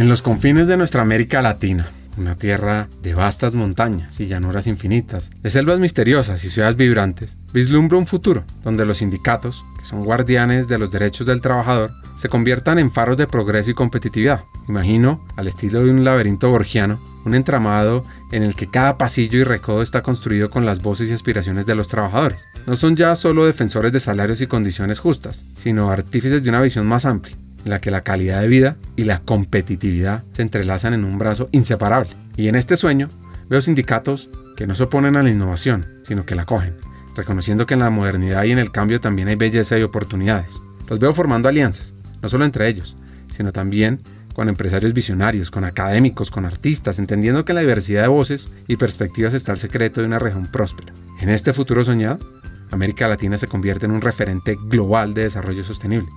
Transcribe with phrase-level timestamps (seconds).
[0.00, 1.86] En los confines de nuestra América Latina,
[2.16, 7.98] una tierra de vastas montañas y llanuras infinitas, de selvas misteriosas y ciudades vibrantes, vislumbra
[7.98, 12.78] un futuro donde los sindicatos, que son guardianes de los derechos del trabajador, se conviertan
[12.78, 14.44] en faros de progreso y competitividad.
[14.70, 19.44] Imagino, al estilo de un laberinto borgiano, un entramado en el que cada pasillo y
[19.44, 22.40] recodo está construido con las voces y aspiraciones de los trabajadores.
[22.66, 26.86] No son ya solo defensores de salarios y condiciones justas, sino artífices de una visión
[26.86, 31.04] más amplia, en la que la calidad de vida y la competitividad se entrelazan en
[31.04, 32.10] un brazo inseparable.
[32.36, 33.08] Y en este sueño
[33.48, 36.76] veo sindicatos que no se oponen a la innovación, sino que la cogen,
[37.16, 40.62] reconociendo que en la modernidad y en el cambio también hay belleza y oportunidades.
[40.88, 42.96] Los veo formando alianzas, no solo entre ellos,
[43.30, 44.00] sino también
[44.34, 49.34] con empresarios visionarios, con académicos, con artistas, entendiendo que la diversidad de voces y perspectivas
[49.34, 50.92] está el secreto de una región próspera.
[51.20, 52.20] En este futuro soñado,
[52.70, 56.08] América Latina se convierte en un referente global de desarrollo sostenible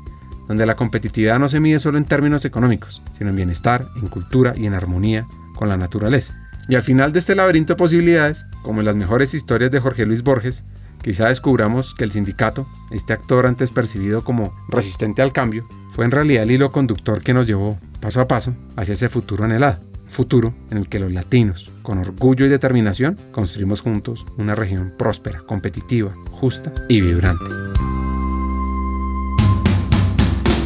[0.47, 4.53] donde la competitividad no se mide solo en términos económicos, sino en bienestar, en cultura
[4.55, 6.33] y en armonía con la naturaleza.
[6.69, 10.05] Y al final de este laberinto de posibilidades, como en las mejores historias de Jorge
[10.05, 10.63] Luis Borges,
[11.01, 16.11] quizá descubramos que el sindicato, este actor antes percibido como resistente al cambio, fue en
[16.11, 19.79] realidad el hilo conductor que nos llevó paso a paso hacia ese futuro anhelado.
[20.07, 25.41] Futuro en el que los latinos, con orgullo y determinación, construimos juntos una región próspera,
[25.41, 27.45] competitiva, justa y vibrante.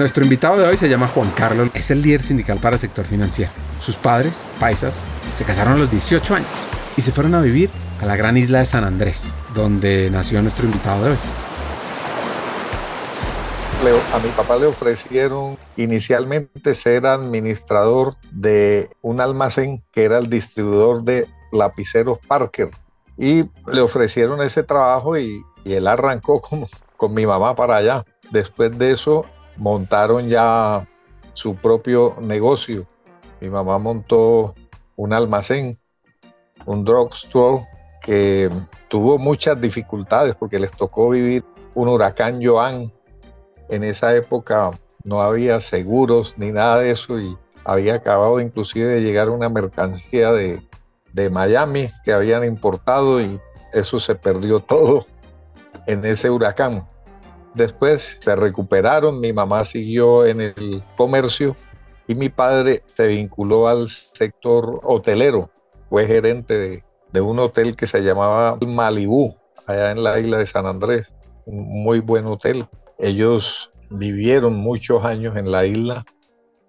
[0.00, 3.04] Nuestro invitado de hoy se llama Juan Carlos, es el líder sindical para el sector
[3.04, 3.52] financiero.
[3.80, 6.48] Sus padres, paisas, se casaron a los 18 años
[6.96, 7.68] y se fueron a vivir
[8.00, 11.18] a la gran isla de San Andrés, donde nació nuestro invitado de hoy.
[14.14, 21.02] a mi papá le ofrecieron inicialmente ser administrador de un almacén que era el distribuidor
[21.02, 22.70] de lapiceros Parker
[23.18, 28.06] y le ofrecieron ese trabajo y, y él arrancó con, con mi mamá para allá.
[28.30, 29.26] Después de eso
[29.60, 30.88] montaron ya
[31.34, 32.86] su propio negocio.
[33.40, 34.54] Mi mamá montó
[34.96, 35.78] un almacén,
[36.66, 37.62] un drugstore
[38.02, 38.50] que
[38.88, 41.44] tuvo muchas dificultades porque les tocó vivir
[41.74, 42.90] un huracán Joan.
[43.68, 44.70] En esa época
[45.04, 50.32] no había seguros ni nada de eso y había acabado inclusive de llegar una mercancía
[50.32, 50.60] de,
[51.12, 53.38] de Miami que habían importado y
[53.74, 55.06] eso se perdió todo
[55.86, 56.89] en ese huracán.
[57.54, 61.56] Después se recuperaron, mi mamá siguió en el comercio
[62.06, 65.50] y mi padre se vinculó al sector hotelero.
[65.88, 70.66] Fue gerente de, un hotel que se llamaba Malibú, allá en la isla de San
[70.66, 71.12] Andrés.
[71.44, 72.68] Un muy buen hotel.
[72.98, 76.04] Ellos vivieron muchos años en la isla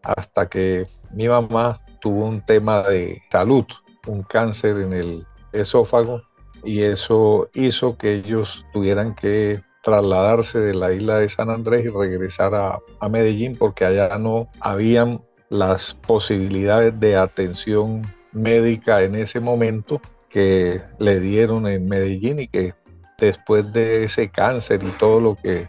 [0.03, 3.65] hasta que mi mamá tuvo un tema de salud,
[4.07, 6.23] un cáncer en el esófago
[6.63, 11.89] y eso hizo que ellos tuvieran que trasladarse de la isla de San Andrés y
[11.89, 19.99] regresar a, Medellín porque allá no habían las posibilidades de atención médica en ese momento
[20.29, 22.73] que le dieron en Medellín y que
[23.17, 25.67] después de ese cáncer y todo lo que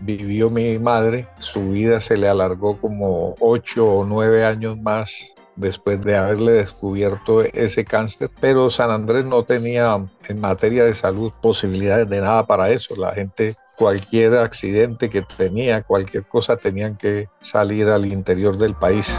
[0.00, 6.02] vivió mi madre, su vida se le alargó como ocho o nueve años más después
[6.02, 12.08] de haberle descubierto ese cáncer, pero San Andrés no tenía en materia de salud posibilidades
[12.08, 12.96] de nada para eso.
[12.96, 19.12] La gente, cualquier accidente que tenía, cualquier cosa, tenían que salir al interior del país.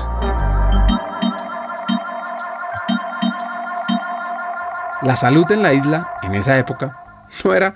[5.01, 7.75] La salud en la isla en esa época no era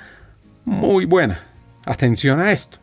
[0.66, 1.40] muy buena.
[1.86, 2.80] Atención a esto.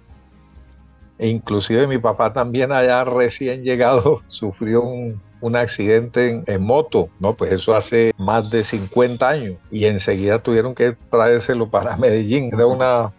[1.18, 7.34] E inclusive mi papá también allá recién llegado sufrió un un accidente en, moto, no,
[7.34, 9.58] pues eso hace más de 50 años.
[9.70, 13.12] Y enseguida tuvieron que traérselo para Medellín, era una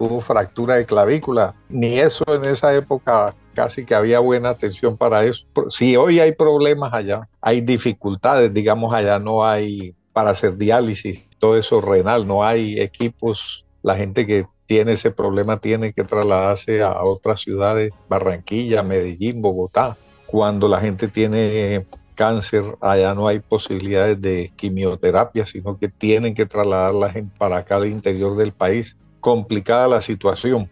[0.00, 5.24] hubo fractura de clavícula, ni eso en esa época casi que había buena atención para
[5.24, 5.44] eso.
[5.68, 11.56] Si hoy hay problemas allá, hay dificultades, digamos, allá no hay para hacer diálisis, todo
[11.56, 17.02] eso renal, no hay equipos, la gente que tiene ese problema tiene que trasladarse a
[17.02, 19.96] otras ciudades, Barranquilla, Medellín, Bogotá.
[20.30, 26.46] Cuando la gente tiene cáncer, allá no hay posibilidades de quimioterapia, sino que tienen que
[26.46, 28.96] trasladar la gente para acá al interior del país.
[29.18, 30.70] Complicada la situación.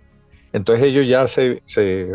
[0.53, 1.61] Entonces ellos ya se,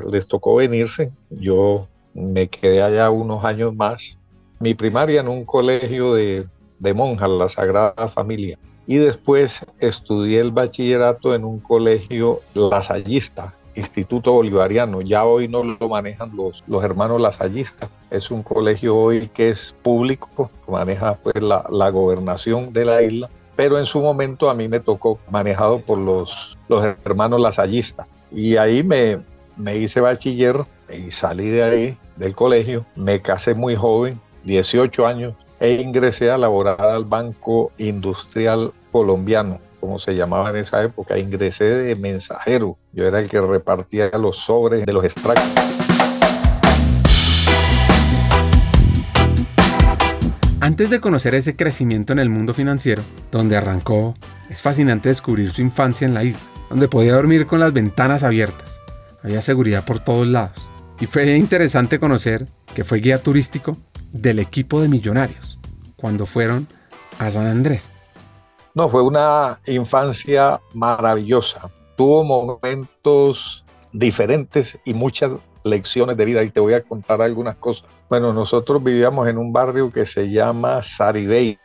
[0.09, 1.11] les tocó venirse.
[1.29, 4.17] Yo me quedé allá unos años más.
[4.61, 6.47] Mi primaria en un colegio de,
[6.79, 8.57] de monjas, la Sagrada Familia.
[8.87, 15.01] Y después estudié el bachillerato en un colegio lasallista, Instituto Bolivariano.
[15.01, 17.89] Ya hoy no lo manejan los, los hermanos lasallistas.
[18.09, 23.29] Es un colegio hoy que es público, maneja pues la, la gobernación de la isla.
[23.55, 28.07] Pero en su momento a mí me tocó manejado por los, los hermanos lasallistas.
[28.31, 29.19] Y ahí me,
[29.57, 32.85] me hice bachiller y salí de ahí, del colegio.
[32.95, 39.99] Me casé muy joven, 18 años, e ingresé a laborar al Banco Industrial Colombiano, como
[39.99, 41.19] se llamaba en esa época.
[41.19, 42.77] Ingresé de mensajero.
[42.93, 45.43] Yo era el que repartía los sobres de los extractos.
[50.61, 54.15] Antes de conocer ese crecimiento en el mundo financiero, donde arrancó,
[54.49, 56.39] es fascinante descubrir su infancia en la isla
[56.69, 58.79] donde podía dormir con las ventanas abiertas.
[59.21, 60.69] Había seguridad por todos lados.
[61.01, 63.75] Y fue interesante conocer que fue guía turístico
[64.13, 65.59] del equipo de millonarios
[65.97, 66.67] cuando fueron
[67.19, 67.91] a San Andrés.
[68.75, 71.69] No, fue una infancia maravillosa.
[71.95, 75.31] Tuvo momentos diferentes y muchas
[75.63, 77.85] lecciones de vida y te voy a contar algunas cosas.
[78.09, 81.59] Bueno, nosotros vivíamos en un barrio que se llama Saribey.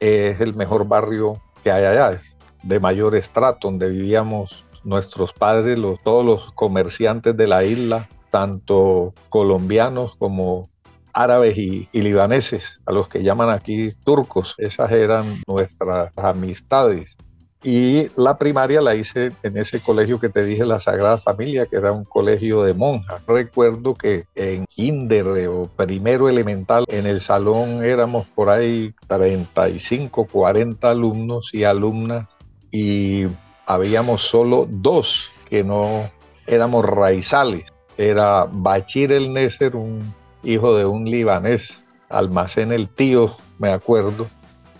[0.00, 2.18] Es el mejor barrio que hay allá
[2.62, 10.16] de mayor estrato, donde vivíamos nuestros padres, todos los comerciantes de la isla, tanto colombianos
[10.16, 10.70] como
[11.18, 14.54] árabes y, libaneses, a los que llaman aquí turcos.
[14.56, 17.16] Esas eran nuestras amistades.
[17.64, 21.74] Y la primaria la hice en ese colegio que te dije, la Sagrada Familia, que
[21.74, 23.20] era un colegio de monjas.
[23.26, 30.88] Recuerdo que en kinder o primero elemental, en el salón éramos por ahí 35, 40
[30.88, 32.28] alumnos y alumnas
[32.70, 33.26] y
[33.66, 36.08] habíamos solo dos que no
[36.46, 37.64] éramos raizales.
[37.96, 44.26] Era Bachir el Neser, un hijo de un libanés, almacén el tío, me acuerdo,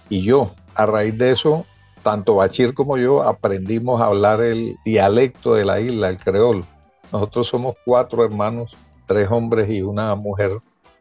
[0.08, 0.52] y yo.
[0.75, 1.66] A raíz de eso,
[2.02, 6.64] tanto Bachir como yo aprendimos a hablar el dialecto de la isla, el creol.
[7.12, 8.76] Nosotros somos cuatro hermanos,
[9.06, 10.52] tres hombres y una mujer.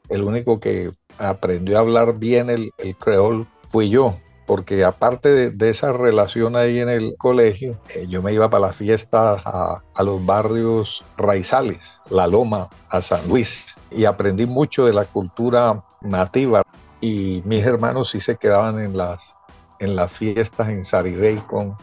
[0.09, 4.15] El único que aprendió a hablar bien el, el creol fui yo
[4.47, 8.77] porque aparte de, esa relación ahí en el colegio, eh, yo me iba para las
[8.77, 15.03] fiestas a, los barrios raizales, La Loma, a San Luis, y aprendí mucho de la
[15.03, 16.63] cultura nativa.
[17.01, 19.19] Y mis hermanos sí se quedaban en las,
[19.79, 21.75] en las fiestas en Saribey con,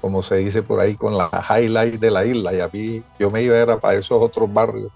[0.00, 2.54] como se dice por ahí, con la highlight de la isla.
[2.54, 4.90] Y a mí, yo me iba a para esos otros barrios.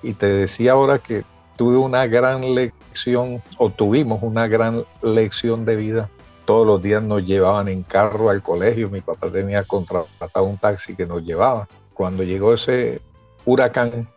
[0.00, 1.24] Y te decía ahora que
[1.56, 6.08] tuve una gran lección, o tuvimos una gran lección de vida
[6.44, 8.90] todos los días nos llevaban en carro al colegio.
[8.90, 11.68] Mi papá tenía contratado un taxi que nos llevaba.
[11.94, 13.00] Cuando llegó ese
[13.44, 14.08] huracán,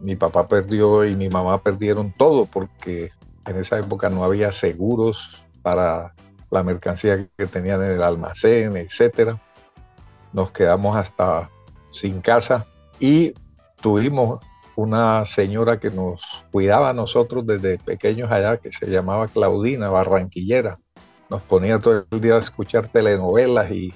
[0.00, 3.10] mi papá perdió y mi mamá perdieron todo porque
[3.46, 6.14] en esa época no había seguros para
[6.50, 9.36] la mercancía que tenían en el almacén, etc.
[10.32, 11.50] Nos quedamos hasta
[11.90, 12.66] sin casa
[12.98, 13.34] y
[13.80, 14.40] tuvimos
[14.76, 20.78] una señora que nos cuidaba a nosotros desde pequeños allá, que se llamaba Claudina, barranquillera
[21.30, 23.94] nos ponía todo el día a escuchar telenovelas y,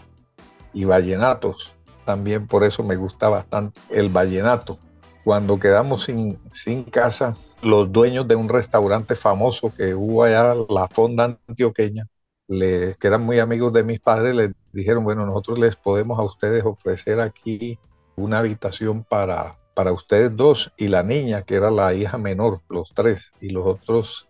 [0.73, 1.75] y vallenatos.
[2.05, 4.79] También por eso me gusta bastante el vallenato.
[5.25, 10.87] Cuando quedamos sin, sin casa, los dueños de un restaurante famoso que hubo allá, la
[10.89, 12.07] Fonda Antioqueña,
[12.47, 16.65] que eran muy amigos de mis padres, les dijeron, bueno, nosotros les podemos a ustedes
[16.65, 17.79] ofrecer aquí
[18.17, 22.93] una habitación para, para ustedes dos y la niña, que era la hija menor, los
[22.95, 24.29] tres, y los otros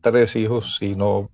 [0.00, 1.28] tres hijos, si no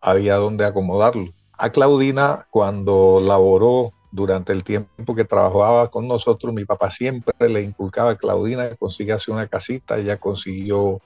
[0.00, 1.32] había donde acomodarlo.
[1.58, 7.62] A Claudina, cuando laboró durante el tiempo que trabajaba con nosotros, mi papá siempre le
[7.62, 11.00] inculcaba a Claudina que consiguiese una casita, ella consiguió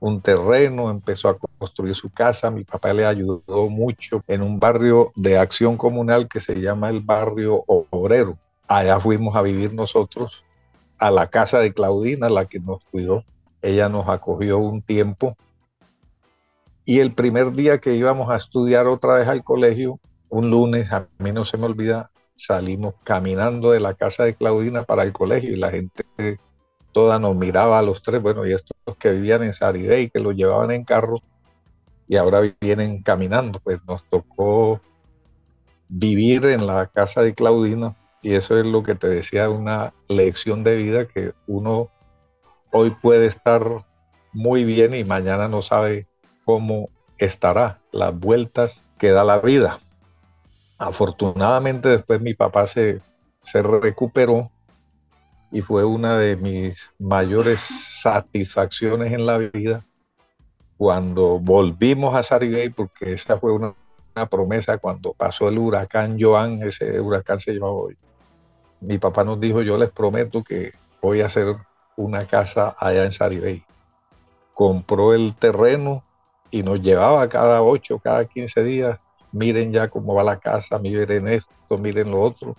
[0.00, 5.12] un terreno, empezó a construir su casa, mi papá le ayudó mucho en un barrio
[5.16, 8.38] de acción comunal que se llama el barrio obrero.
[8.68, 10.44] Allá fuimos a vivir nosotros
[10.98, 13.24] a la casa de Claudina, la que nos cuidó.
[13.62, 15.36] Ella nos acogió un tiempo
[16.88, 21.06] y el primer día que íbamos a estudiar otra vez al colegio, un lunes, a
[21.18, 25.52] mí no se me olvida, salimos caminando de la casa de Claudina para el colegio
[25.52, 26.38] y la gente
[26.92, 30.34] toda nos miraba a los tres, bueno, y estos que vivían en Saribey, que los
[30.34, 31.20] llevaban en carro
[32.08, 34.80] y ahora vienen caminando, pues nos tocó
[35.90, 40.64] vivir en la casa de Claudina y eso es lo que te decía, una lección
[40.64, 41.90] de vida que uno
[42.72, 43.84] hoy puede estar
[44.32, 46.06] muy bien y mañana no sabe
[46.48, 46.88] cómo
[47.18, 49.80] estará, las vueltas que da la vida.
[50.78, 53.02] Afortunadamente después mi papá se,
[53.42, 54.50] se recuperó
[55.52, 59.84] y fue una de mis mayores satisfacciones en la vida
[60.78, 63.74] cuando volvimos a Saribey, porque esa fue una,
[64.30, 67.98] promesa cuando pasó el huracán Joan, ese huracán se llevaba hoy.
[68.80, 71.56] Mi papá nos dijo, yo les prometo que voy a hacer
[71.94, 73.62] una casa allá en Saribey.
[74.54, 76.04] Compró el terreno
[76.50, 78.98] y nos llevaba cada ocho, cada 15 días,
[79.32, 82.56] miren ya cómo va la casa, miren esto, miren lo otro.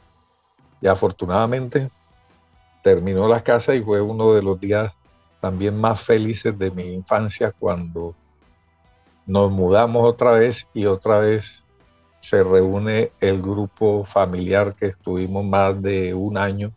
[0.81, 1.89] Y afortunadamente
[2.84, 4.93] terminó la casa y fue uno de los días
[5.41, 8.15] también más felices de mi infancia cuando
[9.25, 11.63] nos mudamos otra vez y otra vez
[12.19, 16.74] se reúne el grupo familiar que estuvimos más de un año,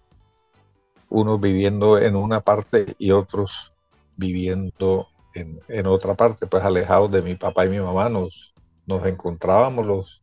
[1.09, 3.73] unos viviendo en una parte y otros
[4.17, 8.53] viviendo en, otra parte, pues alejados de mi papá y mi mamá, nos,
[8.87, 10.23] nos encontrábamos los,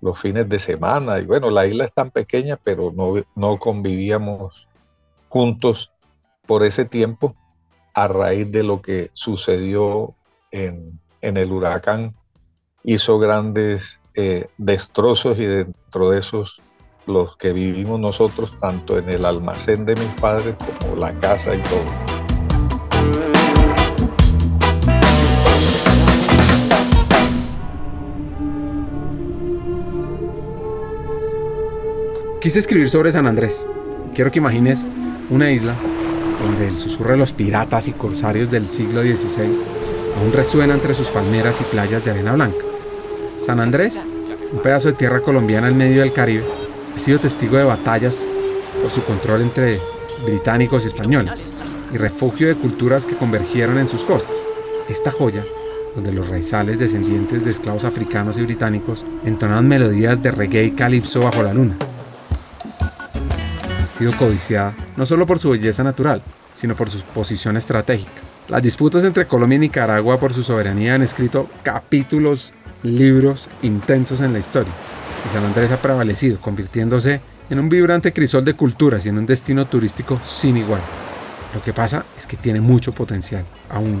[0.00, 1.18] los fines de semana.
[1.18, 4.66] Y bueno, la isla es tan pequeña, pero no, no convivíamos
[5.28, 5.92] juntos
[6.46, 7.36] por ese tiempo
[7.94, 10.14] a raíz de lo que sucedió
[10.50, 12.14] en, el huracán.
[12.82, 16.60] Hizo grandes eh, destrozos y dentro de esos
[17.06, 21.62] los que vivimos nosotros, tanto en el almacén de mis padres como la casa y
[21.62, 22.09] todo.
[32.40, 33.66] Quise escribir sobre San Andrés.
[34.14, 34.86] Quiero que imagines
[35.28, 35.74] una isla
[36.42, 39.62] donde el susurro de los piratas y corsarios del siglo XVI
[40.16, 42.64] aún resuena entre sus palmeras y playas de arena blanca.
[43.44, 44.02] San Andrés,
[44.54, 46.44] un pedazo de tierra colombiana en medio del Caribe,
[46.96, 48.26] ha sido testigo de batallas
[48.82, 49.78] por su control entre
[50.24, 51.44] británicos y españoles
[51.92, 54.36] y refugio de culturas que convergieron en sus costas.
[54.88, 55.44] Esta joya,
[55.94, 61.20] donde los raizales descendientes de esclavos africanos y británicos entonaban melodías de reggae y calipso
[61.20, 61.76] bajo la luna
[64.00, 66.22] sido codiciada no solo por su belleza natural,
[66.54, 68.22] sino por su posición estratégica.
[68.48, 74.32] Las disputas entre Colombia y Nicaragua por su soberanía han escrito capítulos, libros intensos en
[74.32, 74.72] la historia,
[75.26, 79.26] y San Andrés ha prevalecido, convirtiéndose en un vibrante crisol de culturas y en un
[79.26, 80.80] destino turístico sin igual.
[81.54, 84.00] Lo que pasa es que tiene mucho potencial aún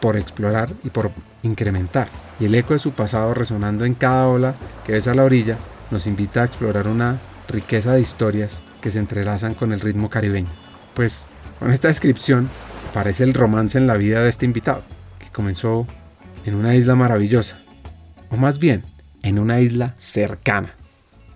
[0.00, 1.10] por explorar y por
[1.42, 2.08] incrementar,
[2.40, 4.54] y el eco de su pasado resonando en cada ola
[4.86, 5.58] que ves a la orilla
[5.90, 10.48] nos invita a explorar una riqueza de historias que se entrelazan con el ritmo caribeño.
[10.94, 11.28] Pues
[11.58, 12.48] con esta descripción
[12.90, 14.82] aparece el romance en la vida de este invitado,
[15.18, 15.86] que comenzó
[16.44, 17.58] en una isla maravillosa,
[18.30, 18.82] o más bien
[19.22, 20.74] en una isla cercana.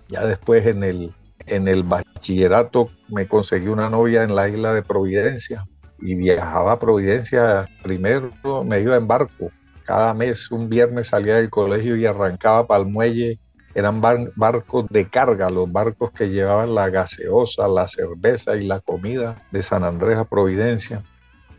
[0.07, 1.13] Ya después en el,
[1.45, 5.65] en el bachillerato me conseguí una novia en la isla de Providencia
[5.99, 7.67] y viajaba a Providencia.
[7.83, 8.29] Primero
[8.65, 9.51] me iba en barco.
[9.85, 13.39] Cada mes, un viernes salía del colegio y arrancaba para el muelle
[13.73, 19.35] eran barcos de carga, los barcos que llevaban la gaseosa, la cerveza y la comida
[19.51, 21.01] de San Andrés a Providencia.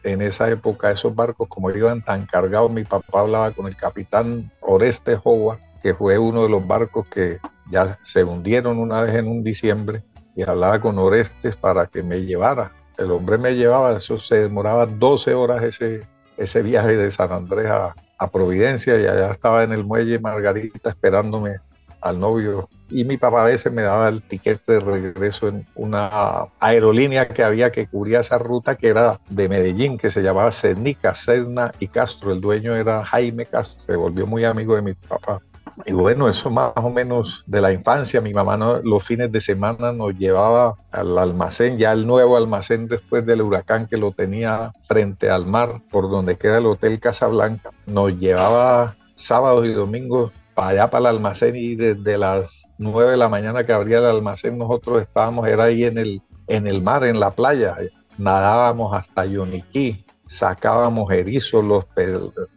[0.05, 4.51] En esa época esos barcos, como iban tan cargados, mi papá hablaba con el capitán
[4.61, 7.39] Oreste Howard, que fue uno de los barcos que
[7.71, 10.03] ya se hundieron una vez en un diciembre,
[10.35, 12.73] y hablaba con Orestes para que me llevara.
[12.99, 17.95] El hombre me llevaba, eso se demoraba 12 horas ese, viaje de San Andrés a,
[18.19, 21.57] a Providencia y allá estaba en el muelle Margarita esperándome
[22.03, 26.47] al novio y mi papá a veces me daba el tiquete de regreso en una
[26.61, 31.15] aerolínea que había que cubría esa ruta que era de Medellín, que se llamaba Cenica,
[31.15, 32.33] Sedna y Castro.
[32.33, 35.41] El dueño era Jaime Castro, se volvió muy amigo de mi papá.
[35.87, 38.21] Y bueno, eso más o menos de la infancia.
[38.21, 43.25] Mi mamá los fines de semana nos llevaba al almacén, ya el nuevo almacén después
[43.25, 47.71] del huracán que lo tenía frente al mar, por donde queda el Hotel Casablanca.
[47.87, 53.17] Nos llevaba sábados y domingos para allá, para el almacén, y desde las 9 de
[53.17, 57.05] la mañana que abría el almacén, nosotros estábamos, era ahí en el, en el mar,
[57.05, 57.77] en la playa,
[58.19, 61.85] nadábamos hasta Yoniquí, sacábamos erizos, los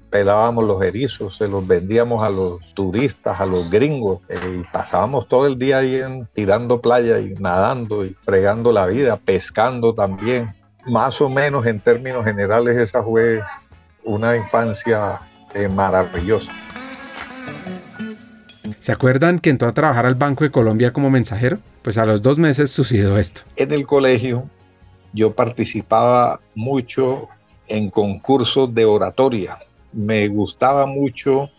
[0.10, 5.28] pelábamos los erizos, se los vendíamos a los turistas, a los gringos, eh, y pasábamos
[5.28, 6.02] todo el día ahí
[6.34, 10.48] tirando playa y nadando y fregando la vida, pescando también.
[10.86, 13.42] Más o menos en términos generales esa fue
[14.06, 15.20] una infancia
[15.54, 16.52] eh, maravillosa.
[18.86, 21.58] ¿Se acuerdan que entró a trabajar al Banco de Colombia como mensajero?
[21.82, 23.42] Pues a los dos meses sucedió esto.
[23.56, 24.48] En el colegio
[25.12, 27.28] yo participaba mucho
[27.66, 29.58] en concursos de oratoria.
[29.92, 31.50] Me gustaba mucho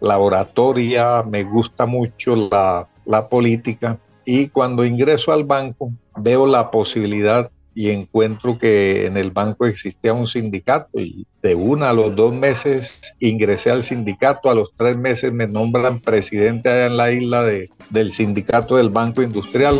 [0.00, 6.70] la oratoria, me gusta mucho la, la política y cuando ingreso al banco veo la
[6.70, 12.14] posibilidad y encuentro que en el banco existía un sindicato y de una a los
[12.14, 17.12] dos meses ingresé al sindicato, a los tres meses me nombran presidente allá en la
[17.12, 19.76] isla de, del sindicato del Banco Industrial.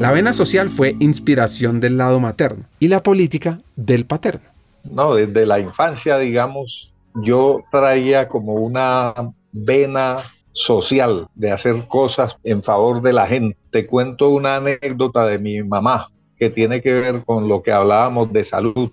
[0.00, 4.48] La vena social fue inspiración del lado materno y la política del paterno.
[4.90, 9.12] No, desde la infancia, digamos, yo traía como una
[9.52, 10.16] vena
[10.52, 13.56] social, de hacer cosas en favor de la gente.
[13.70, 18.32] Te cuento una anécdota de mi mamá que tiene que ver con lo que hablábamos
[18.32, 18.90] de salud.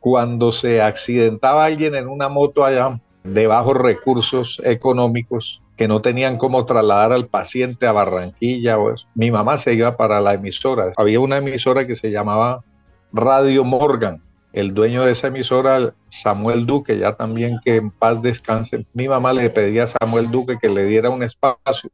[0.00, 6.38] Cuando se accidentaba alguien en una moto allá de bajos recursos económicos que no tenían
[6.38, 8.76] cómo trasladar al paciente a Barranquilla,
[9.14, 10.92] mi mamá se iba para la emisora.
[10.96, 12.64] Había una emisora que se llamaba
[13.12, 18.86] Radio Morgan el dueño de esa emisora, Samuel Duque, ya también que en paz descanse,
[18.94, 21.90] mi mamá le pedía a Samuel Duque que le diera un espacio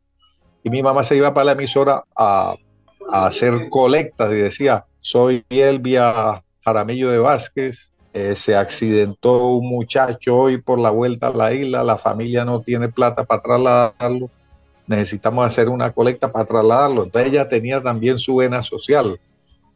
[0.63, 2.57] y mi mamá se iba para la emisora a,
[3.13, 10.63] hacer colectas y decía, soy Elvia Jaramillo de Vázquez, eh, se accidentó un muchacho hoy
[10.63, 14.31] por la vuelta a la isla, la familia no tiene plata para trasladarlo,
[14.87, 17.05] necesitamos hacer una colecta para trasladarlo.
[17.05, 19.21] Entonces ella tenía también su vena social,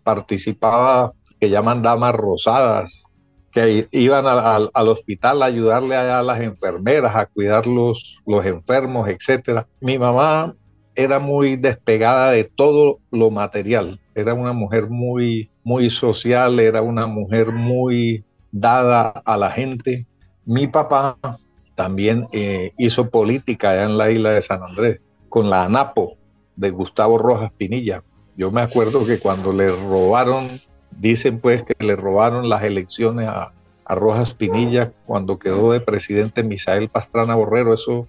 [0.03, 3.05] participaba que llaman damas rosadas,
[3.53, 9.65] que iban al hospital a ayudarle a, las enfermeras, a cuidar los, los enfermos, etc.
[9.81, 10.55] Mi mamá
[10.95, 17.07] era muy despegada de todo lo material, era una mujer muy, muy social, era una
[17.07, 20.07] mujer muy dada a la gente.
[20.45, 21.17] Mi papá
[21.75, 26.17] también eh, hizo política allá en la isla de San Andrés, con la ANAPO
[26.57, 28.03] de Gustavo Rojas Pinilla.
[28.37, 30.61] Yo me acuerdo que cuando le robaron
[30.99, 33.53] Dicen pues que le robaron las elecciones a,
[33.91, 37.73] Rojas Pinilla cuando quedó de presidente Misael Pastrana Borrero.
[37.73, 38.07] Eso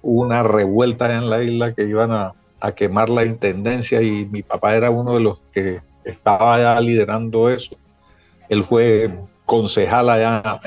[0.00, 2.34] hubo una revuelta en la isla que iban a,
[2.74, 7.76] quemar la intendencia y mi papá era uno de los que estaba ya liderando eso.
[8.48, 9.10] Él fue
[9.44, 10.60] concejal allá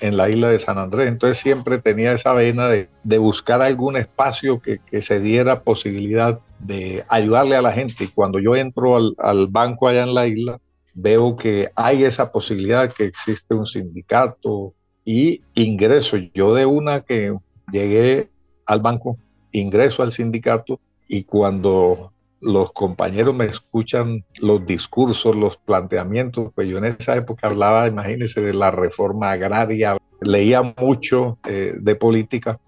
[0.00, 4.60] en, la isla de San Andrés, entonces siempre tenía esa vena de, buscar algún espacio
[4.60, 8.04] que, se diera posibilidad de ayudarle a la gente.
[8.04, 10.60] Y cuando yo entro al, al banco allá en la isla,
[10.94, 16.16] veo que hay esa posibilidad que existe un sindicato y ingreso.
[16.32, 17.36] Yo de una que
[17.70, 18.30] llegué
[18.66, 19.18] al banco,
[19.52, 26.78] ingreso al sindicato y cuando los compañeros me escuchan los discursos, los planteamientos, pues yo
[26.78, 32.60] en esa época hablaba, imagínense, de la reforma agraria, leía mucho eh, de política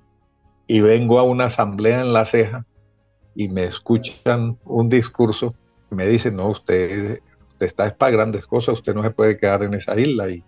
[0.67, 2.67] y vengo a una asamblea en La Ceja
[3.35, 5.55] y me escuchan un discurso
[5.91, 7.21] me dicen, no, usted
[7.61, 10.29] está es para grandes cosas, usted no se puede quedar en esa isla.
[10.29, 10.43] Y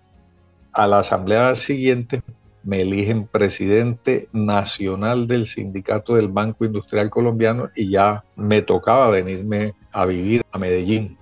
[0.73, 2.23] a la asamblea siguiente
[2.62, 9.75] me eligen presidente nacional del sindicato del Banco Industrial Colombiano y ya me tocaba venirme
[9.92, 11.16] a vivir a Medellín,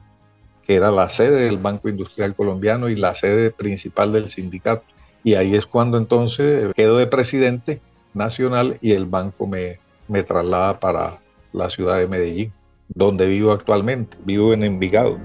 [0.66, 4.84] que era la sede del Banco Industrial Colombiano y la sede principal del sindicato.
[5.22, 7.80] Y ahí es cuando entonces quedo de presidente
[8.14, 11.18] nacional y el banco me, me traslada para
[11.52, 12.52] la ciudad de Medellín,
[12.88, 14.16] donde vivo actualmente.
[14.24, 15.18] Vivo en Envigado.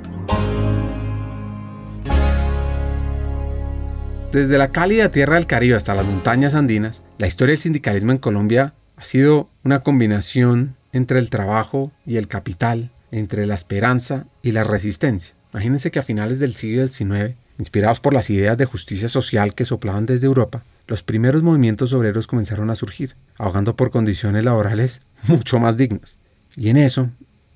[4.31, 8.17] Desde la cálida tierra del Caribe hasta las montañas andinas, la historia del sindicalismo en
[8.17, 14.53] Colombia ha sido una combinación entre el trabajo y el capital, entre la esperanza y
[14.53, 15.35] la resistencia.
[15.51, 19.65] Imagínense que a finales del siglo XIX, inspirados por las ideas de justicia social que
[19.65, 25.59] soplaban desde Europa, los primeros movimientos obreros comenzaron a surgir, ahogando por condiciones laborales mucho
[25.59, 26.19] más dignas.
[26.55, 27.09] Y en eso,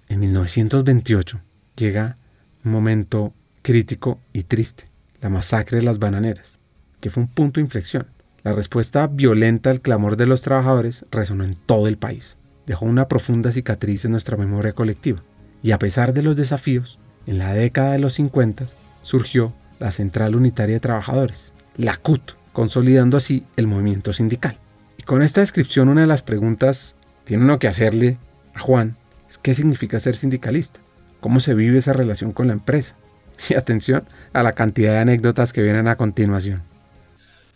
[0.10, 1.40] en 1928,
[1.78, 2.18] llega
[2.66, 4.90] un momento crítico y triste,
[5.22, 6.60] la masacre de las bananeras
[7.06, 8.08] que fue un punto de inflexión.
[8.42, 13.08] La respuesta violenta al clamor de los trabajadores resonó en todo el país, dejó una
[13.08, 15.22] profunda cicatriz en nuestra memoria colectiva,
[15.62, 18.66] y a pesar de los desafíos, en la década de los 50
[19.04, 24.58] surgió la Central Unitaria de Trabajadores, la CUT, consolidando así el movimiento sindical.
[24.98, 28.18] Y con esta descripción una de las preguntas tiene uno que hacerle
[28.56, 28.98] a Juan
[29.30, 30.80] es qué significa ser sindicalista,
[31.20, 32.96] cómo se vive esa relación con la empresa.
[33.48, 36.64] Y atención a la cantidad de anécdotas que vienen a continuación.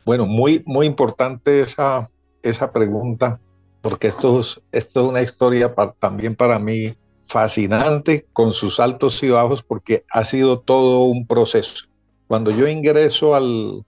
[0.05, 2.09] Bueno, muy, muy importante esa,
[2.41, 3.39] esa pregunta,
[3.81, 6.95] porque esto es, esto es una historia también para mí
[7.27, 11.85] fascinante, con sus altos y bajos, porque ha sido todo un proceso.
[12.27, 13.85] Cuando yo ingreso al,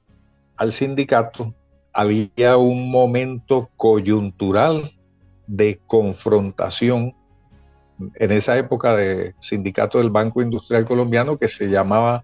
[0.56, 1.54] al sindicato,
[1.93, 4.91] había un momento coyuntural
[5.47, 7.15] de confrontación
[8.15, 12.24] en esa época de sindicato del Banco Industrial Colombiano que se llamaba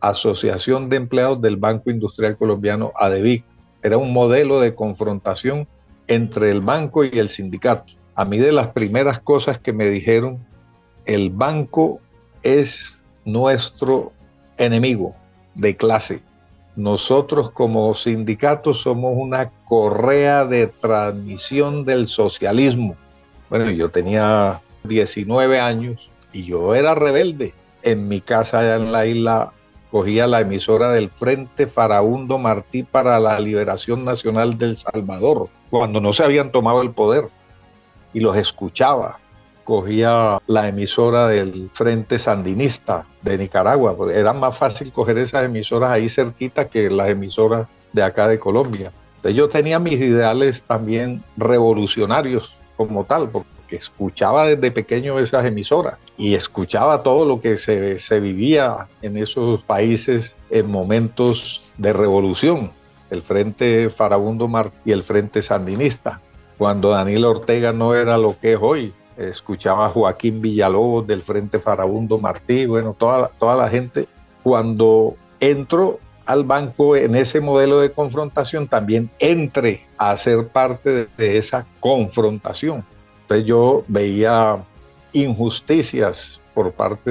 [0.00, 3.44] Asociación de Empleados del Banco Industrial Colombiano, ADEVIC.
[3.82, 5.68] Era un modelo de confrontación
[6.06, 7.92] entre el banco y el sindicato.
[8.14, 10.44] A mí de las primeras cosas que me dijeron,
[11.04, 12.00] el banco
[12.42, 14.12] es nuestro
[14.56, 15.14] enemigo
[15.54, 16.22] de clase.
[16.76, 22.96] Nosotros como sindicato somos una correa de transmisión del socialismo.
[23.48, 27.54] Bueno, yo tenía 19 años y yo era rebelde.
[27.82, 29.52] En mi casa allá en la isla
[29.96, 36.12] cogía la emisora del Frente Farabundo Martí para la Liberación Nacional del Salvador, cuando no
[36.12, 37.28] se habían tomado el poder,
[38.12, 39.18] y los escuchaba.
[39.64, 46.10] Cogía la emisora del Frente Sandinista de Nicaragua, era más fácil coger esas emisoras ahí
[46.10, 48.92] cerquita que las emisoras de acá de Colombia.
[49.24, 55.98] Yo tenía mis ideales también revolucionarios como tal, porque que escuchaba desde pequeño esas emisoras
[56.16, 62.70] y escuchaba todo lo que se, se vivía en esos países en momentos de revolución,
[63.10, 66.20] el Frente Farabundo Martí y el Frente Sandinista,
[66.58, 68.92] cuando Daniel Ortega no era lo que es hoy.
[69.16, 74.08] Escuchaba a Joaquín Villalobos del Frente Farabundo Martí, bueno, toda, toda la gente.
[74.42, 81.38] Cuando entro al banco en ese modelo de confrontación, también entre a ser parte de
[81.38, 82.84] esa confrontación.
[83.26, 84.64] Entonces yo veía
[85.12, 87.10] injusticias por parte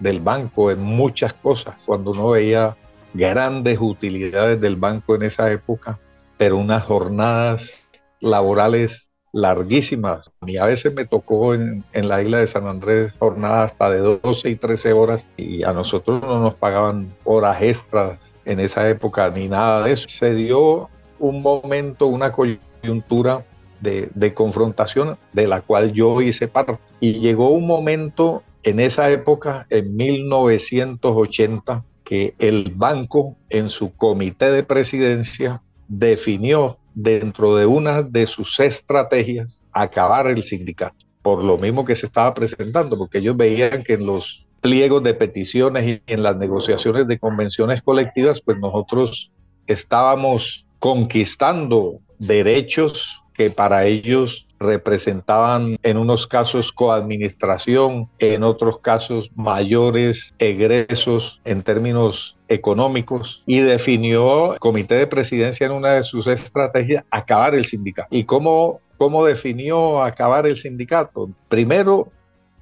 [0.00, 2.76] del, banco en muchas cosas, cuando uno veía
[3.14, 6.00] grandes utilidades del banco en esa época,
[6.36, 10.28] pero unas jornadas laborales larguísimas.
[10.40, 13.90] A mí a veces me tocó en, en, la isla de San Andrés jornadas hasta
[13.90, 18.88] de 12 y 13 horas y a nosotros no nos pagaban horas extras en esa
[18.88, 20.08] época ni nada de eso.
[20.08, 20.88] Se dio
[21.20, 23.44] un momento, una coyuntura
[23.80, 26.78] de, confrontación de la cual yo hice parte.
[27.00, 34.50] Y llegó un momento en esa época, en 1980, que el banco en su comité
[34.50, 41.84] de presidencia definió dentro de una de sus estrategias acabar el sindicato, por lo mismo
[41.84, 46.22] que se estaba presentando, porque ellos veían que en los pliegos de peticiones y en
[46.22, 49.30] las negociaciones de convenciones colectivas, pues nosotros
[49.66, 60.34] estábamos conquistando derechos que para ellos representaban en unos casos coadministración, en otros casos mayores
[60.40, 67.04] egresos en términos económicos y definió el comité de presidencia en una de sus estrategias
[67.12, 68.08] acabar el sindicato.
[68.10, 71.30] ¿Y cómo, cómo definió acabar el sindicato?
[71.48, 72.10] Primero,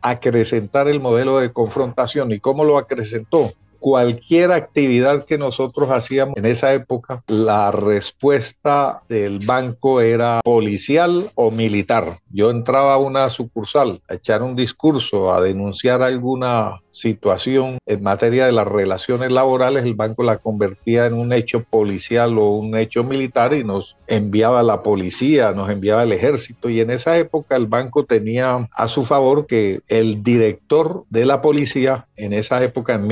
[0.03, 2.33] acrecentar el modelo de confrontación.
[2.33, 3.55] ¿Y cómo lo acrecentó?
[3.87, 11.53] Cualquier actividad que nosotros hacíamos en esa época, la respuesta del banco era policial o
[11.53, 12.19] militar.
[12.29, 18.47] Yo entraba a una sucursal a echar un discurso, a denunciar alguna situación en materia
[18.47, 23.05] de las relaciones laborales, el banco la convertía en un hecho policial o un hecho
[23.05, 26.69] militar y nos enviaba la policía, nos enviaba el ejército.
[26.71, 31.41] Y en esa época el banco tenía a su favor que el director de la
[31.41, 33.07] policía, en esa época, en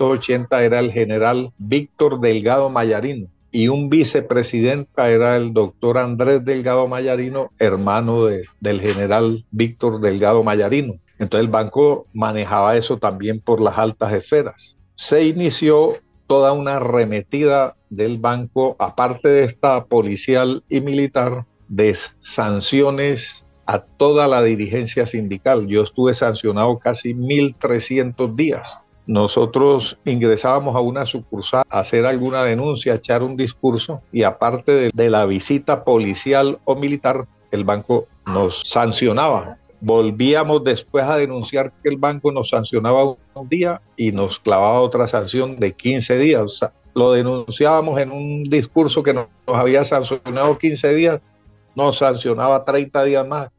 [0.00, 6.86] 1980, era el general Víctor Delgado Mayarino y un vicepresidente era el doctor Andrés Delgado
[6.86, 10.94] Mayarino, hermano de, del general Víctor Delgado Mayarino.
[11.18, 14.76] Entonces el banco manejaba eso también por las altas esferas.
[14.94, 23.44] Se inició toda una arremetida del banco, aparte de esta policial y militar, de sanciones
[23.66, 25.66] a toda la dirigencia sindical.
[25.66, 28.78] Yo estuve sancionado casi 1.300 días.
[29.10, 34.90] Nosotros ingresábamos a una sucursal a hacer alguna denuncia, echar un discurso y aparte de,
[34.94, 41.88] de la visita policial o militar, el banco nos sancionaba Volvíamos después a denunciar que
[41.88, 46.60] el banco nos sancionaba un día y nos clavaba otra sanción de 15 días.
[46.94, 51.22] lo denunciábamos en un discurso que nos, había sancionado 15 días,
[51.74, 53.50] nos sancionaba 30 días más.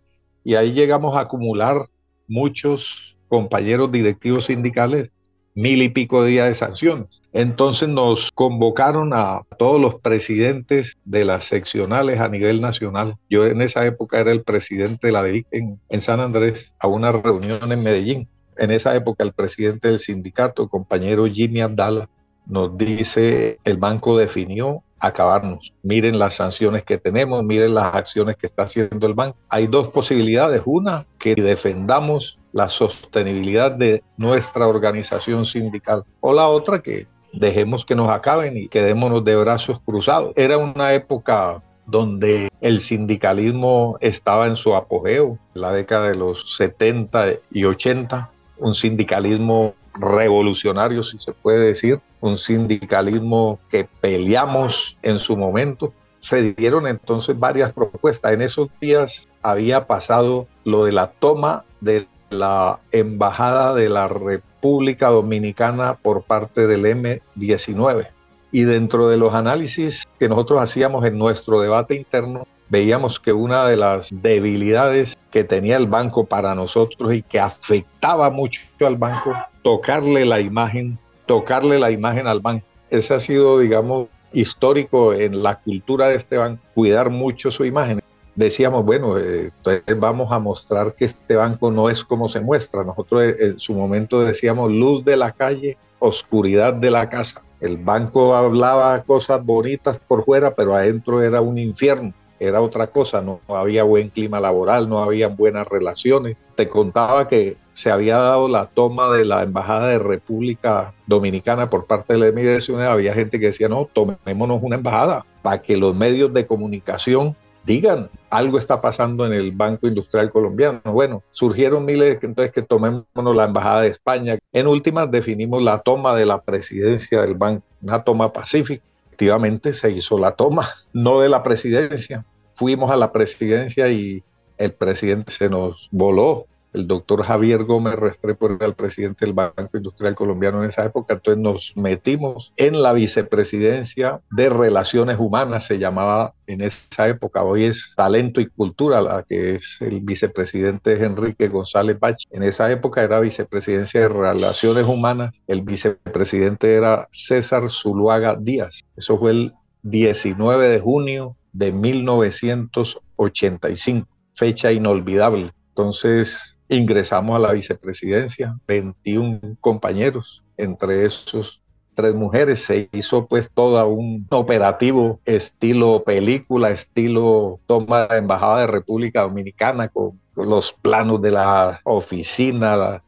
[0.44, 1.88] Y ahí llegamos a acumular
[2.28, 5.10] muchos compañeros directivos sindicales
[5.54, 7.22] mil y pico días de sanciones.
[7.34, 13.16] Entonces nos convocaron a todos los presidentes de las seccionales a nivel nacional.
[13.30, 17.12] Yo en esa época era el presidente de la DIC en, San Andrés a una
[17.12, 18.28] reunión en Medellín.
[18.58, 22.10] En esa época el presidente del sindicato, compañero Jimmy Abdala,
[22.46, 25.74] nos dice, el banco definió acabarnos.
[25.84, 29.38] Miren las sanciones que tenemos, miren las acciones que está haciendo el banco.
[29.50, 30.62] Hay dos posibilidades.
[30.66, 36.04] Una, que defendamos la sostenibilidad de nuestra organización sindical.
[36.20, 40.34] O la otra, que dejemos que nos acaben y quedémonos de brazos cruzados.
[40.36, 47.34] Era una época donde el sindicalismo estaba en su apogeo, la década de los 70
[47.52, 55.36] y 80, un sindicalismo revolucionario, si se puede decir, un sindicalismo que peleamos en su
[55.36, 55.94] momento.
[56.20, 58.34] Se dieron entonces varias propuestas.
[58.34, 65.10] En esos días había pasado lo de la toma de la embajada de la República
[65.10, 68.08] Dominicana por parte del M-19.
[68.52, 73.68] Y dentro de los análisis que nosotros hacíamos en nuestro debate interno, veíamos que una
[73.68, 79.36] de las debilidades que tenía el banco para nosotros y que afectaba mucho al banco,
[79.62, 82.66] tocarle la imagen, tocarle la imagen al banco.
[82.90, 88.02] Ese ha sido, digamos, histórico en la cultura de este banco, cuidar mucho su imagen.
[88.36, 92.84] Decíamos, bueno, eh, entonces vamos a mostrar que este banco no es como se muestra.
[92.84, 97.42] Nosotros eh, en su momento decíamos luz de la calle, oscuridad de la casa.
[97.60, 103.22] El banco hablaba cosas bonitas por fuera, pero adentro era un infierno, era otra cosa,
[103.22, 106.38] no había buen clima laboral, no había buenas relaciones.
[106.56, 111.86] Te contaba que se había dado la toma de la Embajada de República Dominicana por
[111.86, 115.96] parte de la emigración, había gente que decía, no, tomémonos una embajada para que los
[115.96, 117.36] medios de comunicación
[117.66, 120.82] digan, algo está pasando en el Banco Industrial Colombiano.
[120.86, 124.38] Bueno, surgieron miles, entonces que tomémonos la Embajada de España.
[124.52, 128.84] En últimas definimos la toma de la presidencia del banco, una toma pacífica.
[129.06, 132.26] Efectivamente se hizo la toma, no de la presidencia.
[132.56, 134.24] Fuimos a la presidencia y
[134.58, 139.76] el presidente se nos voló el doctor Javier Gómez Restrepo era el presidente del Banco
[139.76, 145.80] Industrial Colombiano en esa época, entonces nos metimos en la vicepresidencia de Relaciones Humanas, se
[145.80, 151.48] llamaba en esa época, hoy es Talento y Cultura, la que es el vicepresidente Enrique
[151.48, 152.18] González Bach.
[152.30, 158.82] En esa época era vicepresidencia de Relaciones Humanas, el vicepresidente era César Zuluaga Díaz.
[158.96, 159.54] Eso fue el
[159.84, 165.52] 19 de junio de 1985, fecha inolvidable.
[165.70, 171.62] Entonces, ingresamos a la vicepresidencia, 21 compañeros, entre esos
[171.94, 178.68] tres mujeres, se hizo pues todo un operativo estilo película, estilo toma de embajada de
[178.68, 183.04] República Dominicana con, los planos de la oficina,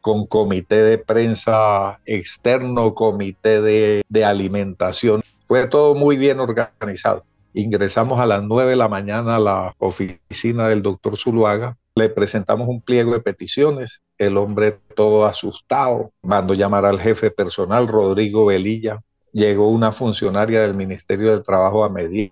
[0.00, 5.22] con comité de prensa externo, comité de, de alimentación.
[5.48, 7.24] Fue todo muy bien organizado.
[7.52, 12.68] Ingresamos a las 9 de la mañana a la oficina del doctor Zuluaga le presentamos
[12.68, 14.02] un pliego de peticiones.
[14.18, 19.02] El hombre todo asustado mandó llamar al jefe personal, Rodrigo Velilla.
[19.32, 22.30] Llegó una funcionaria del Ministerio del Trabajo a mediar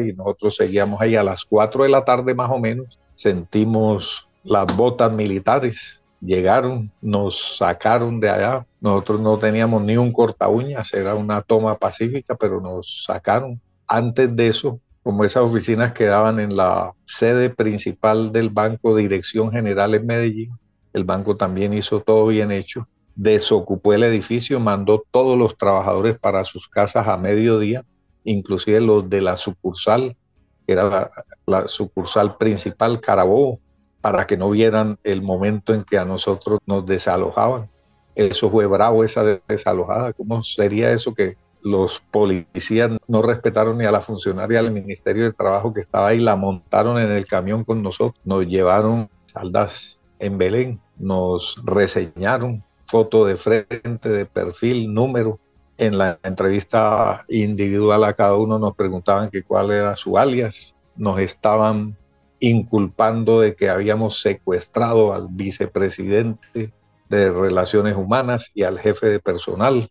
[0.00, 3.00] y nosotros seguíamos ahí a las 4 de la tarde más o menos.
[3.14, 6.00] Sentimos las botas militares.
[6.20, 8.66] Llegaron, nos sacaron de allá.
[8.80, 13.60] Nosotros no teníamos ni un corta uñas, era una toma pacífica, pero nos sacaron.
[13.88, 19.94] Antes de eso, como esas oficinas quedaban en la sede principal del banco, Dirección General
[19.94, 20.52] en Medellín,
[20.92, 26.44] el banco también hizo todo bien hecho, desocupó el edificio, mandó todos los trabajadores para
[26.44, 27.84] sus casas a mediodía,
[28.24, 30.16] inclusive los de la sucursal,
[30.66, 31.10] que era
[31.46, 33.60] la, sucursal principal, Carabobo,
[34.00, 37.70] para que no vieran el momento en que a nosotros nos desalojaban.
[38.14, 40.12] Eso fue bravo, esa desalojada.
[40.12, 45.32] ¿Cómo sería eso que los policías no respetaron ni a la funcionaria del Ministerio de
[45.32, 50.38] Trabajo que estaba ahí, la montaron en el camión con nosotros, nos llevaron saldas en
[50.38, 55.38] Belén, nos reseñaron foto de frente, de perfil, número.
[55.78, 61.18] En la entrevista individual a cada uno nos preguntaban que cuál era su alias, nos
[61.20, 61.96] estaban
[62.40, 66.72] inculpando de que habíamos secuestrado al vicepresidente
[67.08, 69.90] de Relaciones Humanas y al jefe de personal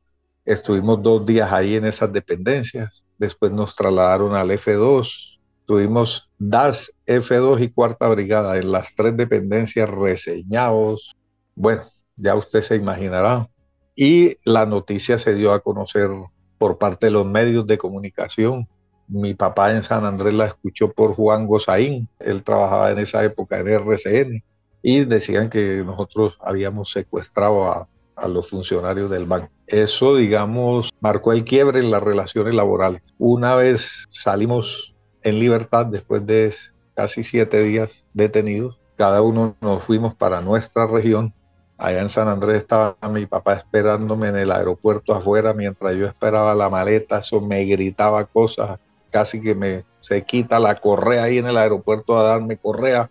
[0.49, 3.03] Estuvimos dos días ahí en esas dependencias.
[3.19, 5.37] Después nos trasladaron al F2.
[5.67, 11.15] Tuvimos DAS, F2 y Cuarta Brigada en las tres dependencias reseñados.
[11.55, 11.83] Bueno,
[12.15, 13.47] ya usted se imaginará.
[13.95, 16.09] Y la noticia se dio a conocer
[16.57, 18.67] por parte de los medios de comunicación.
[19.07, 22.09] Mi papá en San Andrés la escuchó por Juan Gozaín.
[22.17, 24.43] Él trabajaba en esa época en RCN
[24.81, 27.87] y decían que nosotros habíamos secuestrado a
[28.21, 29.49] a los funcionarios del banco.
[29.67, 33.01] Eso, digamos, marcó el quiebre en las relaciones laborales.
[33.17, 36.53] Una vez salimos en libertad después de
[36.95, 41.33] casi siete días detenidos, cada uno nos fuimos para nuestra región.
[41.77, 46.53] Allá en San Andrés estaba mi papá esperándome en el aeropuerto afuera mientras yo esperaba
[46.53, 48.77] la maleta, eso me gritaba cosas,
[49.11, 53.09] casi que me se quita la correa ahí en el aeropuerto a darme correa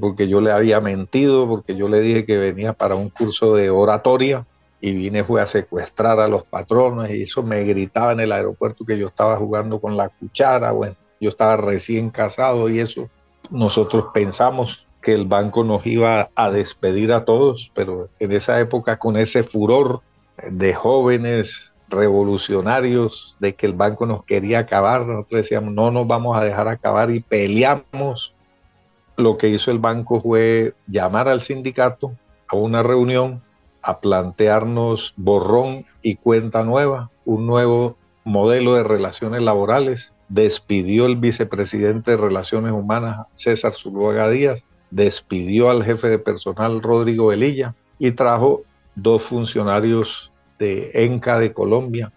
[0.00, 3.70] porque yo le había mentido, porque yo le dije que venía para un curso de
[3.70, 4.46] oratoria
[4.80, 8.84] y vine fue a secuestrar a los patronos y eso me gritaba en el aeropuerto
[8.84, 13.08] que yo estaba jugando con la cuchara, bueno, yo estaba recién casado y eso.
[13.50, 18.98] Nosotros pensamos que el banco nos iba a despedir a todos, pero en esa época
[18.98, 20.00] con ese furor
[20.50, 26.36] de jóvenes revolucionarios, de que el banco nos quería acabar, nosotros decíamos, no nos vamos
[26.36, 28.33] a dejar acabar y peleamos.
[29.16, 32.12] Lo que hizo el banco fue llamar al sindicato
[32.48, 33.42] a una reunión
[33.82, 40.12] a plantearnos borrón y cuenta nueva, un nuevo modelo de relaciones laborales.
[40.28, 47.26] Despidió el vicepresidente de Relaciones Humanas, César Zuluaga Díaz, despidió al jefe de personal, Rodrigo
[47.26, 48.62] Velilla, y trajo
[48.94, 52.12] dos funcionarios de ENCA de Colombia,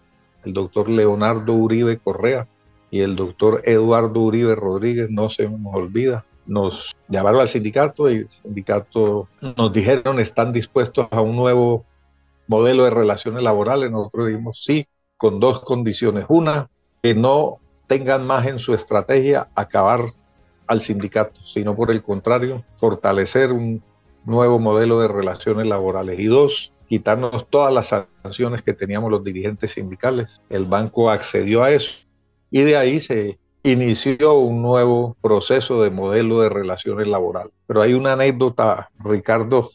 [0.45, 2.47] el doctor Leonardo Uribe Correa
[2.89, 8.17] y el doctor Eduardo Uribe Rodríguez, no se nos olvida, nos llamaron al sindicato y
[8.17, 11.85] el sindicato nos dijeron están dispuestos a un nuevo
[12.47, 13.91] modelo de relaciones laborales.
[13.91, 16.25] Nosotros dijimos sí, con dos condiciones.
[16.29, 16.69] Una,
[17.03, 20.13] que no tengan más en su estrategia acabar
[20.67, 23.81] al sindicato, sino por el contrario, fortalecer un
[24.25, 26.19] nuevo modelo de relaciones laborales.
[26.19, 27.87] Y dos, quitarnos todas las
[28.23, 30.41] sanciones que teníamos los dirigentes sindicales.
[30.49, 31.99] El banco accedió a eso
[32.51, 33.39] y de ahí se
[33.71, 37.51] inició un nuevo proceso de modelo de relaciones laborales.
[37.65, 39.69] Pero hay una anécdota, Ricardo,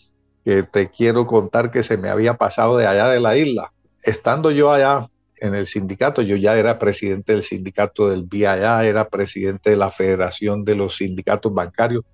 [0.44, 3.72] que te quiero contar que se me había pasado de allá de la isla.
[4.02, 9.08] Estando yo allá en el sindicato, yo ya era presidente del sindicato del allá, era
[9.08, 12.04] presidente de la Federación de los Sindicatos Bancarios,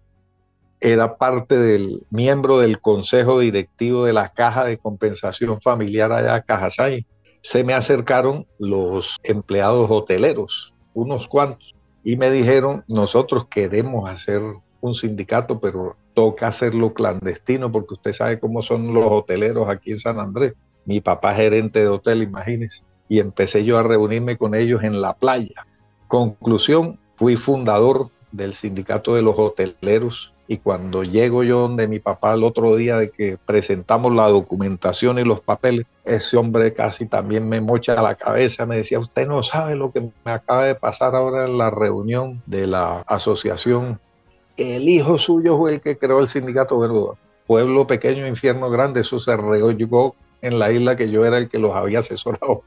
[0.81, 7.07] era parte del miembro del consejo directivo de la Caja de Compensación Familiar allá, Cajasay.
[7.41, 11.75] Se me acercaron los empleados hoteleros unos cuantos,
[12.05, 14.41] y me dijeron, nosotros queremos hacer
[14.81, 19.99] un sindicato, pero toca hacerlo clandestino, porque usted sabe cómo son los hoteleros aquí en
[19.99, 20.55] San Andrés.
[20.85, 22.83] Mi papá gerente de hotel, imagínese.
[23.09, 25.67] Y empecé yo a reunirme con ellos en la playa.
[26.07, 32.33] Conclusión, fui fundador del sindicato de los hoteleros y cuando llego yo donde mi papá
[32.33, 37.47] el otro día de que presentamos la documentación y los papeles, ese hombre casi también
[37.47, 41.15] me mocha la cabeza, me decía, usted no sabe lo que me acaba de pasar
[41.15, 44.01] ahora en la reunión de la asociación.
[44.57, 47.19] El hijo suyo fue el que creó el sindicato Verdad.
[47.47, 49.71] Pueblo pequeño, infierno grande, eso se regó
[50.41, 52.63] en la isla que yo era el que los había asesorado.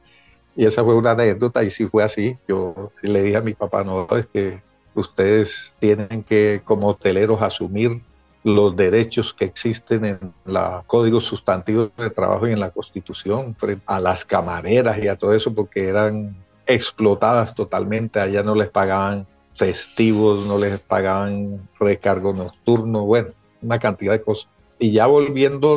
[0.56, 2.38] Y esa fue una anécdota y sí fue así.
[2.48, 4.62] Yo le dije a mi papá, no, es que
[4.96, 8.02] ustedes tienen que como hoteleros asumir
[8.44, 13.84] los derechos que existen en los códigos sustantivos de trabajo y en la constitución frente
[13.86, 19.28] a las camareras y a todo eso porque eran explotadas totalmente, allá no les pagaban
[19.54, 23.30] festivos, no les pagaban recargo nocturno, bueno,
[23.62, 24.50] una cantidad de cosas.
[24.80, 25.74] Y ya volviendo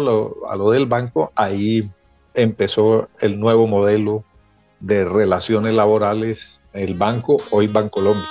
[0.48, 1.90] a lo del banco, ahí
[2.33, 4.24] empezó el nuevo modelo
[4.81, 8.24] de relaciones laborales, el banco, hoy Bancolombia.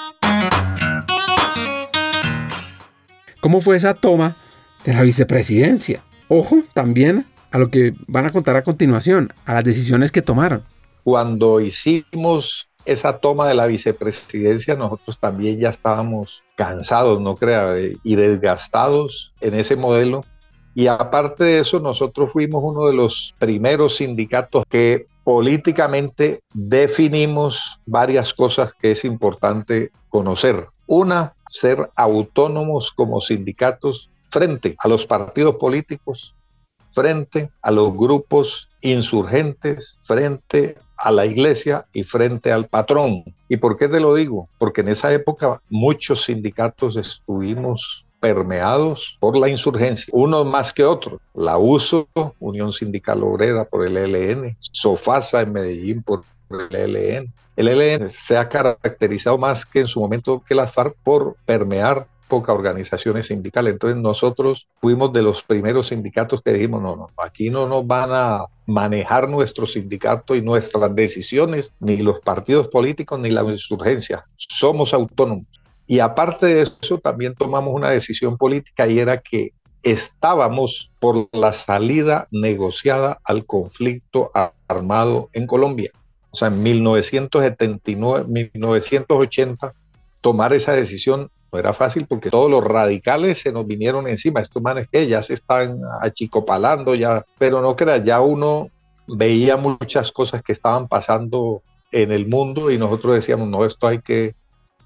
[3.43, 4.37] ¿Cómo fue esa toma
[4.85, 6.01] de la vicepresidencia?
[6.29, 10.63] Ojo también a lo que van a contar a continuación, a las decisiones que tomaron.
[11.03, 18.15] Cuando hicimos esa toma de la vicepresidencia, nosotros también ya estábamos cansados, no crea, y
[18.15, 20.23] desgastados en ese modelo.
[20.73, 28.33] Y aparte de eso, nosotros fuimos uno de los primeros sindicatos que políticamente definimos varias
[28.33, 30.69] cosas que es importante conocer.
[30.87, 36.35] Una, ser autónomos como sindicatos frente a los partidos políticos,
[36.91, 43.23] frente a los grupos insurgentes, frente a la iglesia y frente al patrón.
[43.49, 44.47] ¿Y por qué te lo digo?
[44.57, 51.19] Porque en esa época muchos sindicatos estuvimos permeados por la insurgencia, unos más que otros.
[51.33, 52.07] La USO,
[52.39, 58.37] Unión Sindical Obrera por el ELN, SOFASA en Medellín por el ELN, el ELN se
[58.37, 63.73] ha caracterizado más que en su momento que las FARC por permear pocas organizaciones sindicales.
[63.73, 68.09] Entonces nosotros fuimos de los primeros sindicatos que dijimos, no, no, aquí no nos van
[68.11, 74.23] a manejar nuestro sindicato y nuestras decisiones, ni los partidos políticos, ni la insurgencia.
[74.35, 75.45] Somos autónomos.
[75.85, 79.51] Y aparte de eso, también tomamos una decisión política y era que
[79.83, 84.31] estábamos por la salida negociada al conflicto
[84.67, 85.91] armado en Colombia
[86.33, 89.73] o sea, en 1979, 1980,
[90.19, 94.41] tomar esa decisión no era fácil porque todos los radicales se nos vinieron encima.
[94.41, 98.69] Estos manes que ya se están achicopalando, ya, pero no creas, ya uno
[99.07, 101.61] veía muchas cosas que estaban pasando
[101.91, 104.33] en el mundo y nosotros decíamos, no, esto hay que,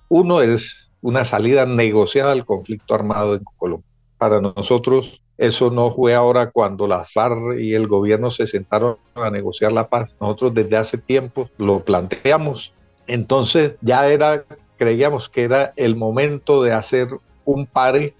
[0.09, 3.87] uno es una salida negociada al conflicto armado en Colombia.
[4.17, 9.29] Para nosotros eso no fue ahora cuando la FARC y el gobierno se sentaron a
[9.29, 10.15] negociar la paz.
[10.19, 12.73] Nosotros desde hace tiempo lo planteamos.
[13.05, 14.43] Entonces ya era
[14.77, 17.07] creíamos que era el momento de hacer
[17.45, 18.13] un pare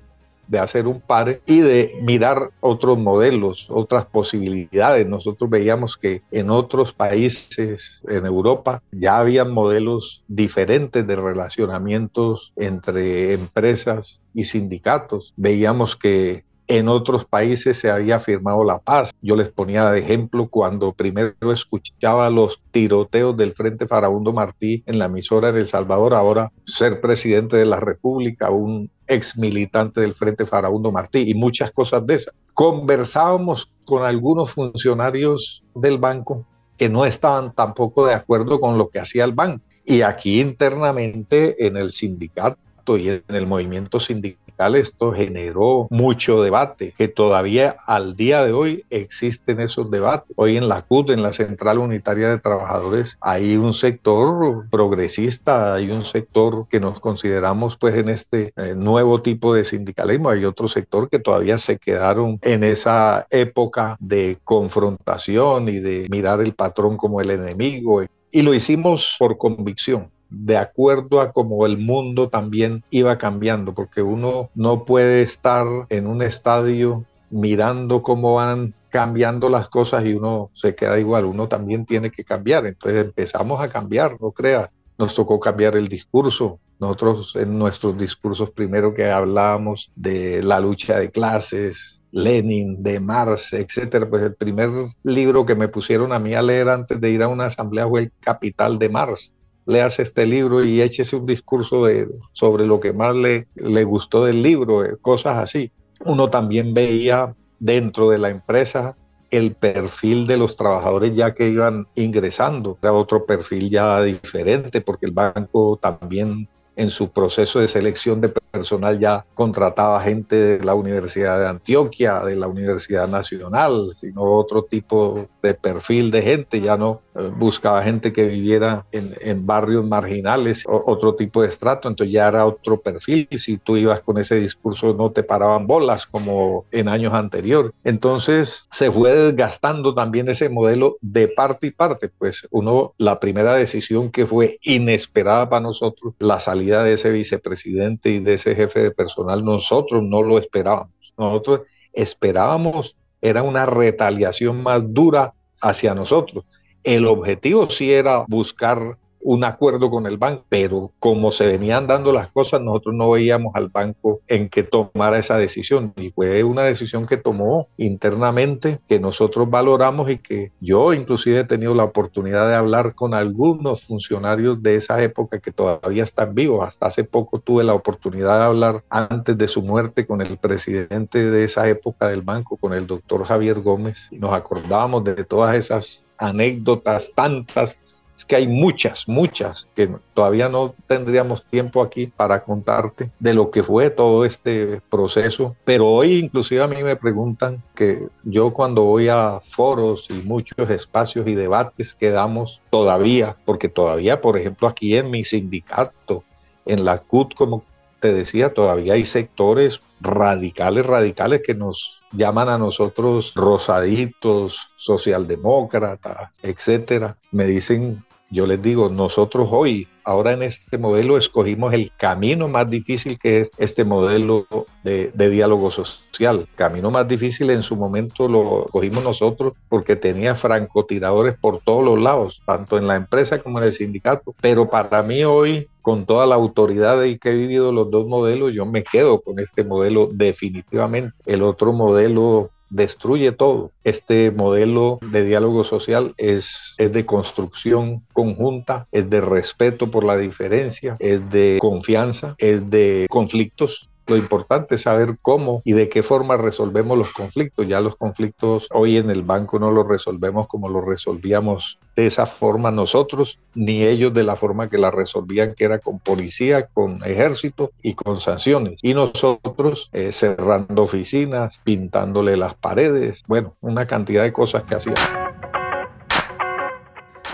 [0.47, 5.07] de hacer un par y de mirar otros modelos, otras posibilidades.
[5.07, 13.33] Nosotros veíamos que en otros países, en Europa, ya habían modelos diferentes de relacionamientos entre
[13.33, 15.33] empresas y sindicatos.
[15.35, 19.11] Veíamos que en otros países se había firmado la paz.
[19.21, 24.99] Yo les ponía de ejemplo cuando primero escuchaba los tiroteos del Frente Farabundo Martí en
[24.99, 30.13] la emisora de El Salvador, ahora ser presidente de la República, un ex militante del
[30.13, 32.33] Frente Farabundo Martí y muchas cosas de esas.
[32.53, 36.45] Conversábamos con algunos funcionarios del banco
[36.77, 39.63] que no estaban tampoco de acuerdo con lo que hacía el banco.
[39.85, 46.93] Y aquí internamente en el sindicato y en el movimiento sindical esto generó mucho debate,
[46.97, 50.31] que todavía al día de hoy existen esos debates.
[50.35, 55.91] Hoy en la CUT, en la Central Unitaria de Trabajadores, hay un sector progresista, hay
[55.91, 60.67] un sector que nos consideramos pues en este eh, nuevo tipo de sindicalismo, hay otro
[60.67, 66.97] sector que todavía se quedaron en esa época de confrontación y de mirar el patrón
[66.97, 68.03] como el enemigo.
[68.31, 74.01] Y lo hicimos por convicción de acuerdo a cómo el mundo también iba cambiando, porque
[74.01, 80.49] uno no puede estar en un estadio mirando cómo van cambiando las cosas y uno
[80.53, 82.65] se queda igual, uno también tiene que cambiar.
[82.65, 84.73] Entonces empezamos a cambiar, no creas.
[84.97, 86.59] Nos tocó cambiar el discurso.
[86.79, 93.53] Nosotros en nuestros discursos primero que hablábamos de la lucha de clases, Lenin, de Marx,
[93.53, 94.69] etcétera, pues el primer
[95.03, 98.01] libro que me pusieron a mí a leer antes de ir a una asamblea fue
[98.01, 99.33] El Capital de Marx
[99.67, 104.25] leas este libro y échese un discurso de, sobre lo que más le, le gustó
[104.25, 105.71] del libro, eh, cosas así.
[106.05, 108.95] Uno también veía dentro de la empresa
[109.29, 115.05] el perfil de los trabajadores ya que iban ingresando, era otro perfil ya diferente, porque
[115.05, 116.47] el banco también
[116.77, 122.19] en su proceso de selección de personal ya contrataba gente de la Universidad de Antioquia,
[122.23, 127.83] de la Universidad Nacional, sino otro tipo de perfil de gente, ya no eh, buscaba
[127.83, 133.27] gente que viviera en, barrios marginales, otro tipo de estrato, entonces ya era otro perfil,
[133.31, 137.71] si tú ibas con ese discurso no te paraban bolas como en años anteriores.
[137.83, 143.53] Entonces se fue desgastando también ese modelo de parte y parte, pues uno, la primera
[143.53, 148.81] decisión que fue inesperada para nosotros, la salida de ese vicepresidente y de ese jefe
[148.81, 151.13] de personal, nosotros no lo esperábamos.
[151.17, 151.61] Nosotros
[151.93, 156.45] esperábamos, era una retaliación más dura hacia nosotros.
[156.83, 158.97] El objetivo sí era buscar
[159.27, 163.53] un acuerdo con el banco, pero como se venían dando las cosas, nosotros no veíamos
[163.55, 165.91] al banco en que tomara esa decisión.
[165.97, 171.43] Y fue una decisión que tomó internamente, que nosotros valoramos y que yo inclusive he
[171.43, 176.65] tenido la oportunidad de hablar con algunos funcionarios de esa época que todavía están vivos.
[176.65, 181.29] Hasta hace poco tuve la oportunidad de hablar antes de su muerte con el presidente
[181.29, 184.07] de esa época del banco, con el doctor Javier Gómez.
[184.09, 187.75] Nos acordábamos de todas esas anécdotas, tantas
[188.17, 193.51] es que hay muchas, muchas que todavía no tendríamos tiempo aquí para contarte de lo
[193.51, 195.55] que fue todo este proceso.
[195.63, 200.69] Pero hoy inclusive a mí me preguntan que yo cuando voy a foros y muchos
[200.69, 206.23] espacios y debates que damos todavía, porque todavía, por ejemplo, aquí en mi sindicato,
[206.65, 207.63] en la CUT, como
[207.99, 217.17] te decía, todavía hay sectores radicales, radicales que nos llaman a nosotros rosaditos, socialdemócratas, etcétera.
[217.31, 222.69] Me dicen yo les digo, nosotros hoy, ahora en este modelo, escogimos el camino más
[222.69, 224.45] difícil que es este modelo
[224.83, 226.47] de, diálogo social.
[226.55, 231.99] camino más difícil en su momento lo cogimos nosotros porque tenía francotiradores por todos los
[231.99, 234.35] lados, tanto en la empresa como en el sindicato.
[234.41, 238.51] Pero para mí hoy, con toda la autoridad y que he vivido los dos modelos,
[238.53, 241.13] yo me quedo con este modelo definitivamente.
[241.25, 243.71] El otro modelo destruye todo.
[243.83, 250.17] Este modelo de diálogo social es, es de construcción conjunta, es de respeto por la
[250.17, 256.01] diferencia, es de confianza, es de conflictos lo importante es saber cómo y de qué
[256.01, 257.67] forma resolvemos los conflictos.
[257.67, 262.27] Ya los conflictos hoy en el banco no los resolvemos como los resolvíamos de esa
[262.27, 267.03] forma nosotros, ni ellos de la forma que la resolvían, que era con policía, con
[267.03, 268.79] ejército y con sanciones.
[268.83, 275.01] Y nosotros eh, cerrando oficinas, pintándole las paredes, bueno, una cantidad de cosas que hacíamos.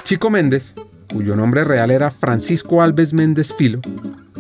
[0.04, 0.76] Chico Méndez,
[1.12, 3.82] cuyo nombre real era Francisco Alves Méndez Filo,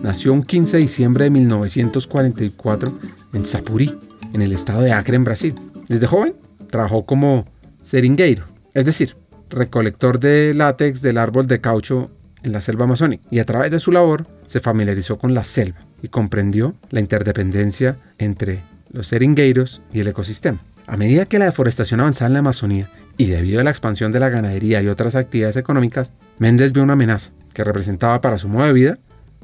[0.01, 2.93] nació un 15 de diciembre de 1944
[3.33, 3.97] en Sapurí,
[4.33, 5.53] en el estado de Acre, en Brasil.
[5.89, 6.33] Desde joven
[6.69, 7.43] trabajó como
[7.81, 9.17] seringueiro, es decir,
[9.53, 12.11] recolector de látex del árbol de caucho
[12.43, 15.85] en la selva amazónica y a través de su labor se familiarizó con la selva
[16.01, 20.61] y comprendió la interdependencia entre los seringueiros y el ecosistema.
[20.85, 24.19] A medida que la deforestación avanzaba en la Amazonía y debido a la expansión de
[24.19, 28.65] la ganadería y otras actividades económicas, Méndez vio una amenaza que representaba para su modo
[28.65, 28.99] de vida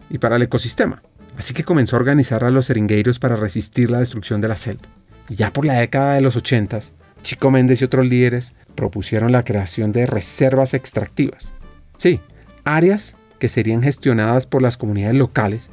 [0.09, 1.01] y para el ecosistema.
[1.37, 4.81] Así que comenzó a organizar a los seringueiros para resistir la destrucción de la selva.
[5.29, 6.79] Y ya por la década de los 80,
[7.21, 11.53] Chico Méndez y otros líderes propusieron la creación de reservas extractivas.
[11.97, 12.21] Sí,
[12.63, 15.71] áreas que serían gestionadas por las comunidades locales,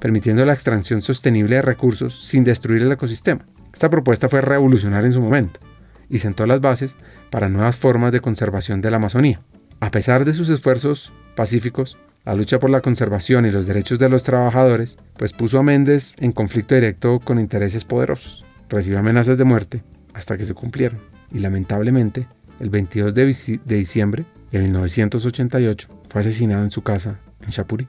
[0.00, 3.46] permitiendo la extracción sostenible de recursos sin destruir el ecosistema.
[3.72, 5.60] Esta propuesta fue revolucionaria en su momento
[6.08, 6.96] y sentó las bases
[7.30, 9.40] para nuevas formas de conservación de la Amazonía.
[9.80, 14.08] A pesar de sus esfuerzos pacíficos, la lucha por la conservación y los derechos de
[14.08, 18.44] los trabajadores, pues puso a Méndez en conflicto directo con intereses poderosos.
[18.68, 19.82] Recibió amenazas de muerte
[20.18, 21.00] hasta que se cumplieron.
[21.32, 22.26] Y lamentablemente,
[22.60, 23.24] el 22 de,
[23.64, 27.86] diciembre de 1988 fue asesinado en su casa en Chapuri.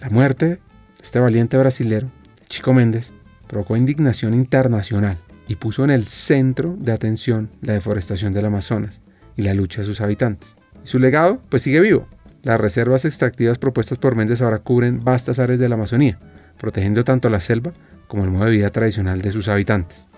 [0.00, 0.60] La muerte de
[1.02, 2.10] este valiente brasilero,
[2.46, 3.12] Chico Méndez,
[3.48, 5.18] provocó indignación internacional
[5.48, 9.00] y puso en el centro de atención la deforestación del Amazonas
[9.36, 10.58] y la lucha de sus habitantes.
[10.84, 12.06] Y su legado pues sigue vivo.
[12.42, 16.18] Las reservas extractivas propuestas por Méndez ahora cubren vastas áreas de la Amazonía,
[16.58, 17.72] protegiendo tanto la selva
[18.08, 20.10] como el modo de vida tradicional de sus habitantes.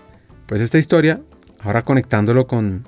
[0.45, 1.21] Pues esta historia,
[1.61, 2.87] ahora conectándolo con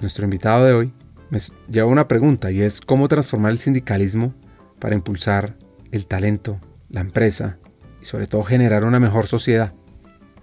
[0.00, 0.92] nuestro invitado de hoy,
[1.28, 1.38] me
[1.68, 4.32] lleva a una pregunta y es cómo transformar el sindicalismo
[4.78, 5.54] para impulsar
[5.92, 7.58] el talento, la empresa
[8.00, 9.74] y sobre todo generar una mejor sociedad.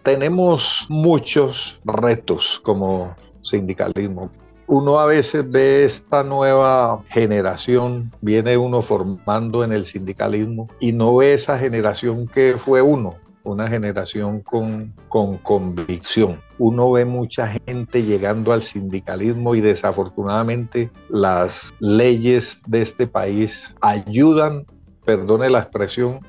[0.04, 4.32] Tenemos muchos retos como sindicalismo.
[4.68, 11.16] Uno a veces ve esta nueva generación, viene uno formando en el sindicalismo y no
[11.16, 16.42] ve esa generación que fue uno, una generación con, con convicción.
[16.58, 24.66] Uno ve mucha gente llegando al sindicalismo y desafortunadamente las leyes de este país ayudan,
[25.06, 26.20] perdone la expresión,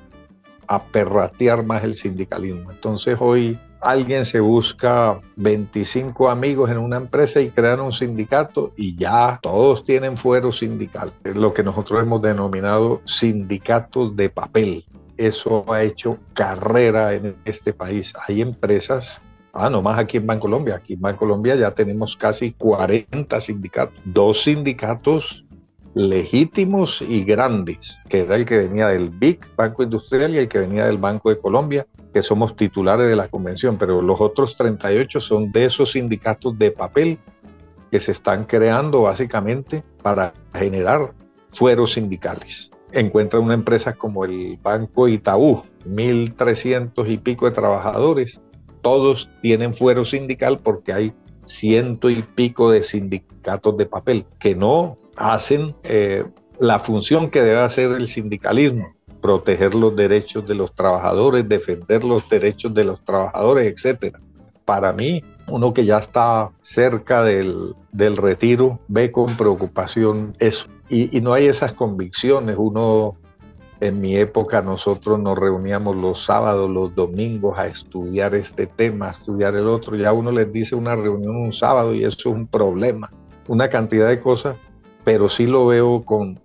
[0.67, 2.71] a perratear más el sindicalismo.
[2.71, 8.97] Entonces hoy alguien se busca 25 amigos en una empresa y crean un sindicato y
[8.97, 11.13] ya todos tienen fuero sindical.
[11.25, 14.87] Es lo que nosotros hemos denominado sindicatos de papel
[15.17, 18.13] eso ha hecho carrera en este país.
[18.27, 19.21] Hay empresas,
[19.53, 24.43] ah, no más aquí en Bancolombia, aquí en Bancolombia ya tenemos casi 40 sindicatos, dos
[24.45, 25.45] sindicatos
[25.95, 30.61] legítimos y grandes, que era el que venía del BIC, Banco Industrial, y el que
[30.61, 35.21] venía del Banco de Colombia, que somos titulares de la convención, pero los otros 38
[35.21, 37.19] son de esos sindicatos de papel
[37.91, 41.13] que se están creando básicamente para generar
[41.51, 48.41] fueros sindicales encuentra una empresa como el Banco Itaú, 1.300 y pico de trabajadores.
[48.81, 51.15] Todos tienen fuero sindical porque hay
[51.45, 56.25] ciento y pico de sindicatos de papel que no hacen eh,
[56.59, 62.29] la función que debe hacer el sindicalismo, proteger los derechos de los trabajadores, defender los
[62.29, 64.17] derechos de los trabajadores, etc.
[64.65, 71.21] Para mí, uno que ya está cerca del, del retiro ve con preocupación eso y,
[71.23, 72.57] no hay esas convicciones.
[72.59, 73.17] Uno,
[73.81, 79.11] en mi época, nosotros nos reuníamos los sábados, los domingos a estudiar este tema, a
[79.13, 79.97] estudiar el otro.
[79.97, 83.11] Ya uno les dice una reunión un sábado y eso es un problema.
[83.49, 84.57] Una cantidad de cosas,
[85.03, 86.39] pero sí lo veo con,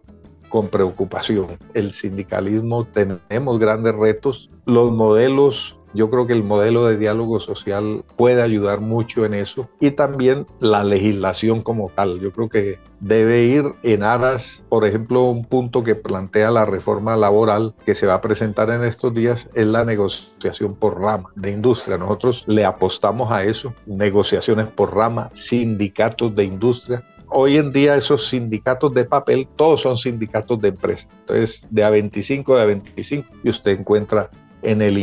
[0.47, 1.57] con preocupación.
[1.73, 4.49] El sindicalismo tenemos grandes retos.
[4.65, 9.67] Los modelos yo creo que el modelo de diálogo social puede ayudar mucho en eso
[9.79, 12.19] y también la legislación como tal.
[12.19, 17.17] Yo creo que debe ir en aras, por ejemplo, un punto que plantea la reforma
[17.17, 21.51] laboral que se va a presentar en estos días es la negociación por rama de
[21.51, 21.97] industria.
[21.97, 28.29] Nosotros le apostamos a eso, negociaciones por rama, sindicatos de industria hoy en día esos
[28.29, 31.09] sindicatos de papel, todos son sindicatos de empresa.
[31.21, 34.29] Entonces, de a 25, de a 25, y usted encuentra
[34.61, 34.97] en el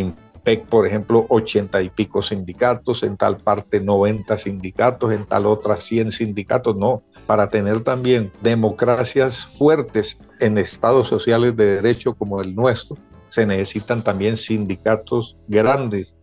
[0.69, 6.13] Por ejemplo, ochenta y pico sindicatos, en tal parte 90 sindicatos, en tal otra 100
[6.13, 7.03] sindicatos, no.
[7.27, 14.05] Para tener también democracias fuertes en estados sociales de derecho como el nuestro, se necesitan
[14.05, 16.15] también sindicatos grandes,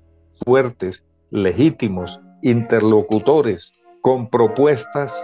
[0.45, 5.19] fuertes, legítimos, interlocutores, con propuestas.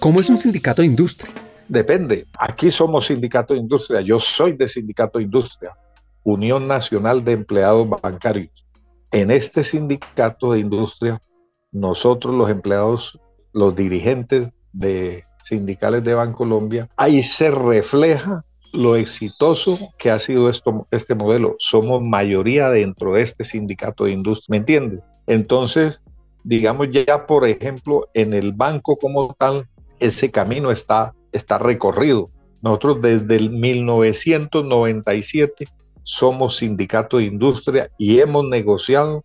[0.00, 1.32] ¿Cómo es un sindicato de industria?
[1.68, 2.26] Depende.
[2.38, 4.00] Aquí somos sindicato de industria.
[4.00, 5.76] Yo soy de sindicato de industria.
[6.24, 8.66] Unión Nacional de Empleados Bancarios.
[9.10, 11.22] En este sindicato de industria,
[11.70, 13.20] nosotros los empleados,
[13.52, 20.86] los dirigentes de sindicales de Bancolombia, ahí se refleja lo exitoso que ha sido esto,
[20.90, 21.56] este modelo.
[21.58, 25.00] Somos mayoría dentro de este sindicato de industria, ¿me entiendes?
[25.26, 26.00] Entonces,
[26.42, 29.68] digamos ya, por ejemplo, en el banco como tal,
[29.98, 32.30] ese camino está está recorrido.
[32.60, 35.66] Nosotros desde el 1997
[36.02, 39.24] somos sindicato de industria y hemos negociado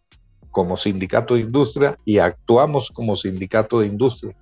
[0.52, 4.36] como sindicato de industria y actuamos como sindicato de industria.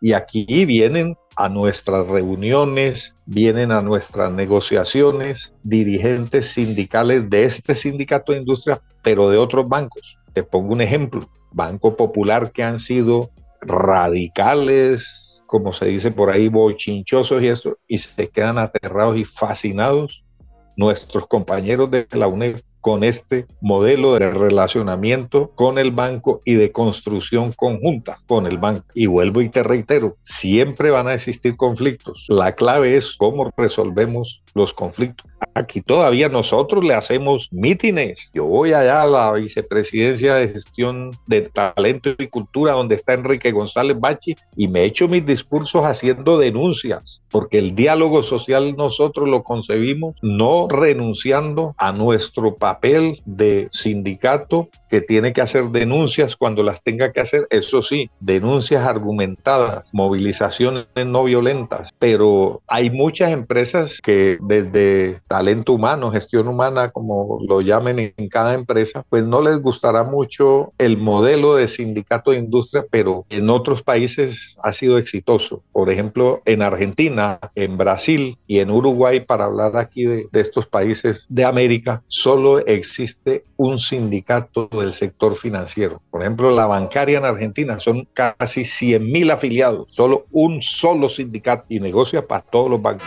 [0.00, 8.32] Y aquí vienen a nuestras reuniones, vienen a nuestras negociaciones dirigentes sindicales de este sindicato
[8.32, 10.18] de industria, pero de otros bancos.
[10.32, 16.48] Te pongo un ejemplo, Banco Popular que han sido radicales, como se dice por ahí,
[16.48, 20.22] bochinchosos y eso, y se quedan aterrados y fascinados
[20.78, 26.70] nuestros compañeros de la UNED con este modelo de relacionamiento con el banco y de
[26.70, 28.86] construcción conjunta con el banco.
[28.94, 32.24] Y vuelvo y te reitero, siempre van a existir conflictos.
[32.28, 35.30] La clave es cómo resolvemos los conflictos.
[35.54, 38.30] Aquí todavía nosotros le hacemos mítines.
[38.34, 43.52] Yo voy allá a la vicepresidencia de gestión de talento y cultura donde está Enrique
[43.52, 49.42] González Bachi y me echo mis discursos haciendo denuncias, porque el diálogo social nosotros lo
[49.42, 56.82] concebimos no renunciando a nuestro papel de sindicato que tiene que hacer denuncias cuando las
[56.82, 64.38] tenga que hacer, eso sí, denuncias argumentadas, movilizaciones no violentas, pero hay muchas empresas que
[64.48, 70.04] desde talento humano, gestión humana, como lo llamen en cada empresa, pues no les gustará
[70.04, 75.62] mucho el modelo de sindicato de industria, pero en otros países ha sido exitoso.
[75.70, 81.26] Por ejemplo, en Argentina, en Brasil y en Uruguay, para hablar aquí de, estos países
[81.28, 86.00] de América, solo existe un sindicato del sector financiero.
[86.10, 91.66] Por ejemplo, la bancaria en Argentina son casi 100 mil afiliados, solo un solo sindicato
[91.68, 93.06] y negocia para todos los bancos.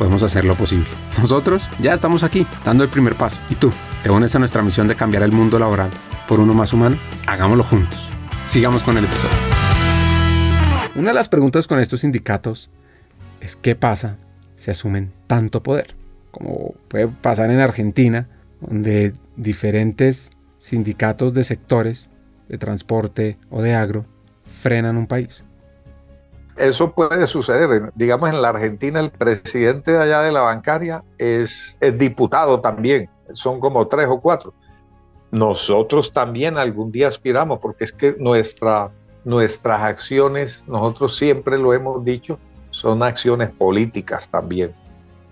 [0.00, 0.86] podemos hacer lo posible.
[1.18, 3.38] Nosotros ya estamos aquí, dando el primer paso.
[3.50, 3.70] ¿Y tú?
[4.02, 5.90] ¿Te unes a nuestra misión de cambiar el mundo laboral
[6.26, 6.96] por uno más humano?
[7.26, 8.08] Hagámoslo juntos.
[8.46, 9.36] Sigamos con el episodio.
[10.96, 12.70] Una de las preguntas con estos sindicatos
[13.42, 14.16] es qué pasa
[14.56, 15.94] si asumen tanto poder,
[16.30, 18.26] como puede pasar en Argentina,
[18.62, 22.08] donde diferentes sindicatos de sectores
[22.48, 24.06] de transporte o de agro
[24.44, 25.44] frenan un país
[26.60, 27.90] eso puede suceder.
[27.94, 33.08] Digamos, en la Argentina el presidente de allá de la bancaria es, diputado también.
[33.32, 34.52] Son como tres o cuatro.
[35.30, 38.90] Nosotros también algún día aspiramos, porque es que nuestra,
[39.24, 42.38] nuestras acciones, nosotros siempre lo hemos dicho,
[42.70, 44.74] son acciones políticas también.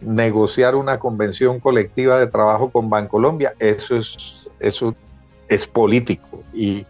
[0.00, 4.94] Negociar una convención colectiva de trabajo con Bancolombia, eso es, eso
[5.48, 6.42] es político.
[6.54, 6.86] Y,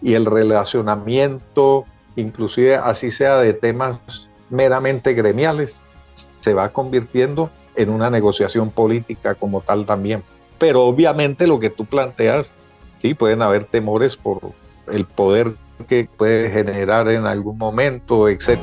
[0.00, 1.84] y el relacionamiento
[2.16, 5.76] inclusive así sea de temas meramente gremiales,
[6.40, 10.22] se va convirtiendo en una negociación política como tal también.
[10.58, 12.52] Pero obviamente lo que tú planteas,
[13.00, 14.40] sí, pueden haber temores por
[14.90, 15.54] el poder
[15.88, 18.58] que puede generar en algún momento, etc.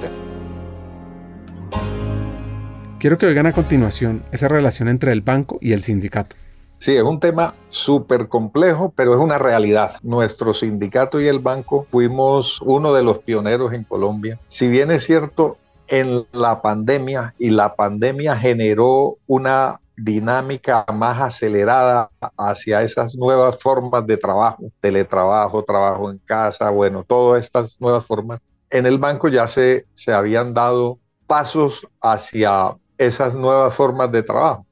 [2.99, 6.35] Quiero que oigan a continuación esa relación entre el banco y el sindicato.
[6.79, 9.97] Sí, es un tema súper complejo, pero es una realidad.
[10.01, 14.39] Nuestro sindicato y el banco fuimos uno de los pioneros en Colombia.
[14.47, 15.57] Si bien es cierto,
[15.89, 24.07] en la pandemia y la pandemia generó una dinámica más acelerada hacia esas nuevas formas
[24.07, 28.41] de trabajo, teletrabajo, trabajo en casa, bueno, todas estas nuevas formas.
[28.69, 34.65] En el banco ya se, se habían dado pasos hacia esas nuevas formas de trabajo.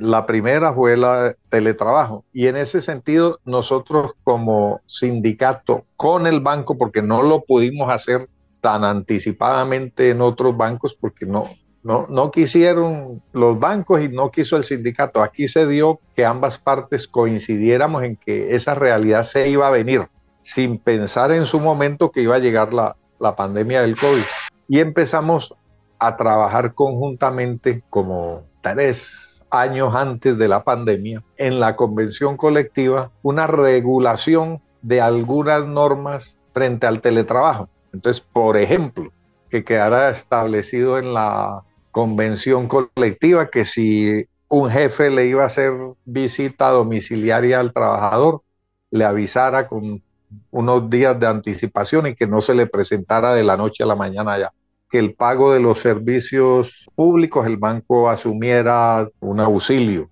[0.00, 6.76] La primera fue el teletrabajo y en ese sentido nosotros como sindicato con el banco,
[6.76, 8.28] porque no lo pudimos hacer
[8.60, 11.44] tan anticipadamente en otros bancos porque no,
[11.82, 15.22] no, no quisieron los bancos y no quiso el sindicato.
[15.22, 20.08] Aquí se dio que ambas partes coincidiéramos en que esa realidad se iba a venir
[20.40, 24.22] sin pensar en su momento que iba a llegar la, la pandemia del COVID.
[24.68, 25.54] Y empezamos
[25.98, 33.46] a trabajar conjuntamente como tres años antes de la pandemia, en la convención colectiva, una
[33.46, 37.68] regulación de algunas normas frente al teletrabajo.
[37.92, 39.10] Entonces, por ejemplo,
[39.50, 45.72] que quedara establecido en la convención colectiva que si un jefe le iba a hacer
[46.04, 48.42] visita domiciliaria al trabajador,
[48.90, 50.02] le avisara con
[50.50, 53.94] unos días de anticipación y que no se le presentara de la noche a la
[53.94, 54.52] mañana ya.
[54.90, 60.10] Que el pago de los servicios públicos, el banco asumiera un auxilio.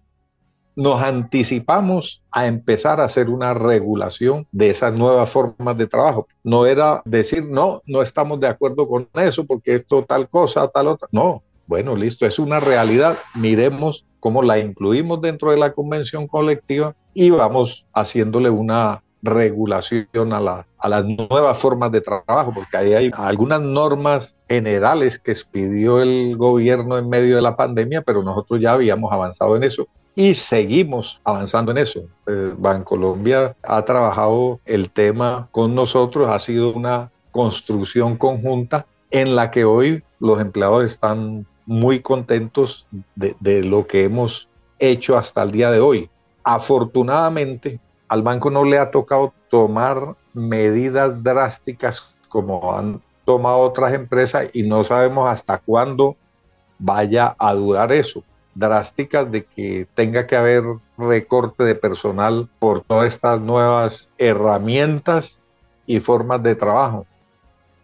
[0.74, 6.28] Nos anticipamos a empezar a hacer una regulación de esas nuevas formas de trabajo.
[6.44, 10.88] No era decir, no, no estamos de acuerdo con eso porque esto tal cosa, tal
[10.88, 11.08] otra.
[11.10, 13.18] No, bueno, listo, es una realidad.
[13.34, 20.40] Miremos cómo la incluimos dentro de la convención colectiva y vamos haciéndole una regulación a,
[20.40, 26.36] la, las nuevas formas de trabajo, porque ahí hay algunas normas generales que expidió el
[26.36, 31.20] gobierno en medio de la pandemia, pero nosotros ya habíamos avanzado en eso y seguimos
[31.24, 32.00] avanzando en eso.
[32.26, 39.50] Eh, Bancolombia ha trabajado el tema con nosotros, ha sido una construcción conjunta en la
[39.50, 44.48] que hoy los empleados están muy contentos de lo que hemos
[44.78, 46.08] hecho hasta el día de hoy.
[46.44, 54.48] Afortunadamente, al banco no le ha tocado tomar medidas drásticas como han tomado otras empresas
[54.52, 56.16] y no sabemos hasta cuándo
[56.78, 58.22] vaya a durar eso.
[58.54, 60.62] Drásticas de que tenga que haber
[60.96, 65.40] recorte de personal por todas estas nuevas herramientas
[65.86, 67.06] y formas de trabajo.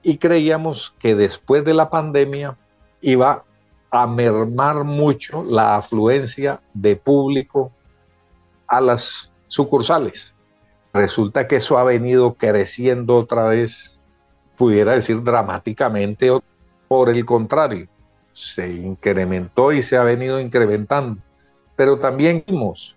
[0.03, 2.57] Y creíamos que después de la pandemia
[3.01, 3.45] iba
[3.91, 7.71] a mermar mucho la afluencia de público
[8.67, 10.33] a las sucursales.
[10.95, 14.01] Resulta que eso ha venido creciendo otra vez,
[14.57, 16.31] pudiera decir dramáticamente,
[16.89, 17.87] por el contrario,
[18.31, 21.21] se incrementó y se ha venido incrementando.
[21.77, 22.97] Pero también vimos,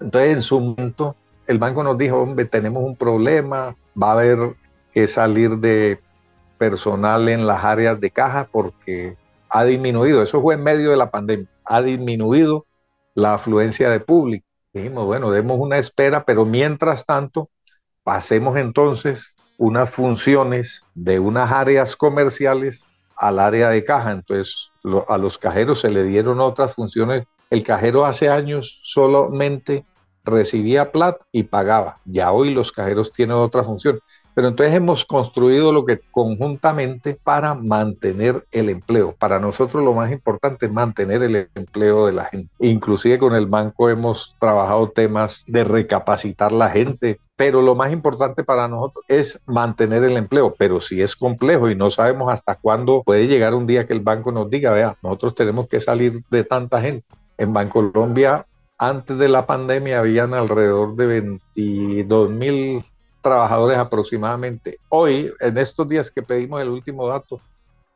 [0.00, 1.16] entonces en su momento
[1.48, 4.54] el banco nos dijo, hombre, tenemos un problema, va a haber
[4.94, 6.00] que salir de
[6.58, 9.16] personal en las áreas de caja porque
[9.48, 12.66] ha disminuido, eso fue en medio de la pandemia, ha disminuido
[13.14, 14.46] la afluencia de público.
[14.72, 17.50] Dijimos, bueno, demos una espera, pero mientras tanto,
[18.04, 22.84] pasemos entonces unas funciones de unas áreas comerciales
[23.16, 24.12] al área de caja.
[24.12, 24.70] Entonces,
[25.08, 27.26] a los cajeros se le dieron otras funciones.
[27.50, 29.84] El cajero hace años solamente
[30.24, 31.98] recibía plata y pagaba.
[32.04, 33.98] Ya hoy los cajeros tienen otra función.
[34.34, 39.14] Pero entonces hemos construido lo que conjuntamente para mantener el empleo.
[39.18, 42.50] Para nosotros lo más importante es mantener el empleo de la gente.
[42.60, 48.44] Inclusive con el banco hemos trabajado temas de recapacitar la gente, pero lo más importante
[48.44, 53.02] para nosotros es mantener el empleo, pero si es complejo y no sabemos hasta cuándo
[53.02, 56.44] puede llegar un día que el banco nos diga, vea, nosotros tenemos que salir de
[56.44, 57.06] tanta gente.
[57.38, 58.44] En Bancolombia,
[58.76, 62.84] antes de la pandemia, habían alrededor de 22 mil
[63.20, 64.78] trabajadores aproximadamente.
[64.88, 67.40] Hoy, en estos días que pedimos el último dato,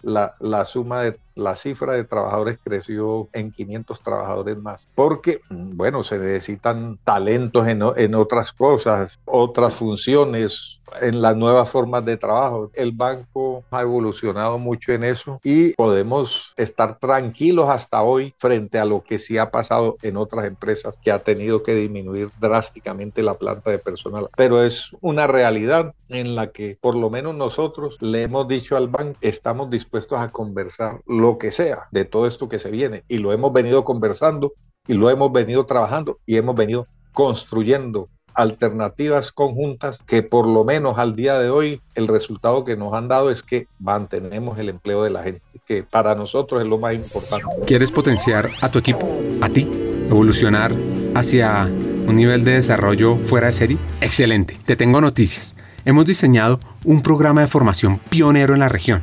[0.02, 6.02] la, la, suma de la cifra de trabajadores creció en 500 trabajadores más, porque, bueno,
[6.02, 12.70] se necesitan talentos en, en otras cosas, otras funciones, en las nuevas formas de trabajo.
[12.74, 18.84] El banco ha evolucionado mucho en eso y podemos estar tranquilos hasta hoy frente a
[18.84, 23.34] lo que sí ha pasado en otras empresas que ha tenido que disminuir drásticamente la
[23.34, 24.28] planta de personal.
[24.36, 28.88] Pero es una realidad en la que por lo menos nosotros le hemos dicho al
[28.88, 33.18] banco, estamos dispuestos a conversar lo que sea de todo esto que se viene y
[33.18, 34.52] lo hemos venido conversando
[34.86, 40.98] y lo hemos venido trabajando y hemos venido construyendo alternativas conjuntas que por lo menos
[40.98, 45.04] al día de hoy el resultado que nos han dado es que mantenemos el empleo
[45.04, 47.46] de la gente, que para nosotros es lo más importante.
[47.66, 49.08] ¿Quieres potenciar a tu equipo,
[49.40, 49.68] a ti,
[50.10, 50.72] evolucionar
[51.14, 53.78] hacia un nivel de desarrollo fuera de serie?
[54.00, 55.56] Excelente, te tengo noticias.
[55.84, 59.02] Hemos diseñado un programa de formación pionero en la región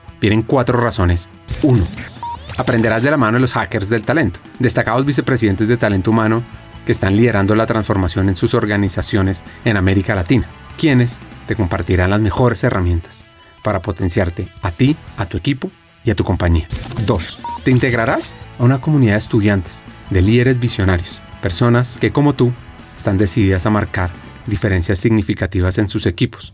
[0.21, 1.29] vienen cuatro razones.
[1.63, 1.83] Uno,
[2.57, 6.43] aprenderás de la mano de los hackers del talento, destacados vicepresidentes de talento humano
[6.85, 10.47] que están liderando la transformación en sus organizaciones en América Latina,
[10.77, 13.25] quienes te compartirán las mejores herramientas
[13.63, 15.69] para potenciarte a ti, a tu equipo
[16.03, 16.67] y a tu compañía.
[17.05, 17.39] 2.
[17.63, 22.51] Te integrarás a una comunidad de estudiantes, de líderes visionarios, personas que como tú
[22.97, 24.11] están decididas a marcar
[24.47, 26.53] diferencias significativas en sus equipos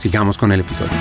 [0.00, 0.92] Sigamos con el episodio.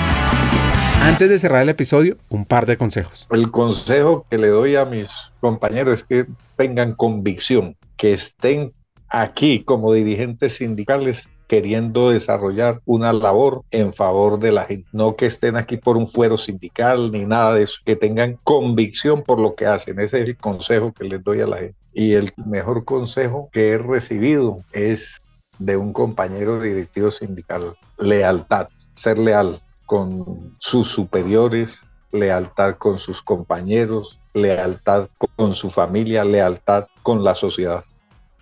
[1.02, 3.28] Antes de cerrar el episodio, un par de consejos.
[3.32, 6.26] El consejo que le doy a mis compañeros es que
[6.58, 8.74] tengan convicción, que estén
[9.08, 14.90] aquí como dirigentes sindicales queriendo desarrollar una labor en favor de la gente.
[14.92, 19.24] No que estén aquí por un fuero sindical ni nada de eso, que tengan convicción
[19.24, 19.98] por lo que hacen.
[20.02, 21.78] Ese es el consejo que les doy a la gente.
[21.94, 25.22] Y el mejor consejo que he recibido es
[25.58, 27.76] de un compañero directivo sindical.
[27.98, 28.68] Lealtad,
[29.00, 31.82] ser leal con sus superiores,
[32.12, 37.86] lealtad con sus compañeros, lealtad con su familia, lealtad con la sociedad.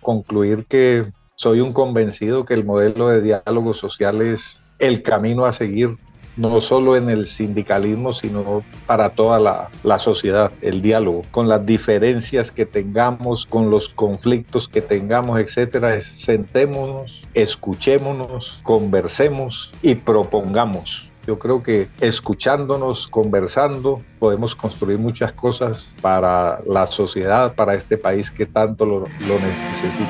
[0.02, 5.52] Concluir que soy un convencido que el modelo de diálogo social es el camino a
[5.52, 5.96] seguir,
[6.38, 12.52] no solo en el sindicalismo, sino para toda la, sociedad, el diálogo, con las diferencias
[12.52, 16.00] que tengamos, con los conflictos que tengamos, etcétera.
[16.00, 21.08] Sentémonos, escuchémonos, conversemos y propongamos.
[21.26, 28.30] Yo creo que escuchándonos, conversando, podemos construir muchas cosas para la sociedad, para este país
[28.30, 30.06] que tanto lo, lo necesita.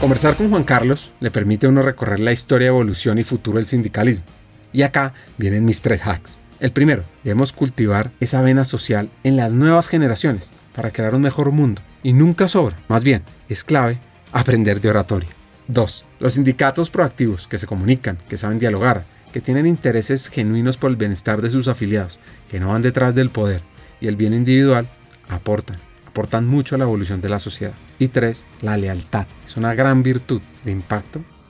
[0.00, 3.66] Conversar con Juan Carlos le permite a uno recorrer la historia, evolución y futuro del
[3.66, 4.26] sindicalismo.
[4.72, 6.38] Y acá vienen mis tres hacks.
[6.60, 11.50] El primero, debemos cultivar esa vena social en las nuevas generaciones para crear un mejor
[11.50, 11.82] mundo.
[12.02, 13.98] Y nunca sobra, más bien, es clave
[14.32, 15.28] aprender de oratoria.
[15.68, 16.04] 2.
[16.20, 20.96] Los sindicatos proactivos que se comunican, que saben dialogar, que tienen intereses genuinos por el
[20.96, 22.18] bienestar de sus afiliados,
[22.50, 23.62] que no van detrás del poder
[24.00, 24.88] y el bien individual,
[25.28, 25.78] aportan
[26.12, 27.72] aportan mucho a la evolución de la sociedad.
[27.98, 29.26] Y tres, la lealtad.
[29.46, 31.24] Es una gran virtud de impacto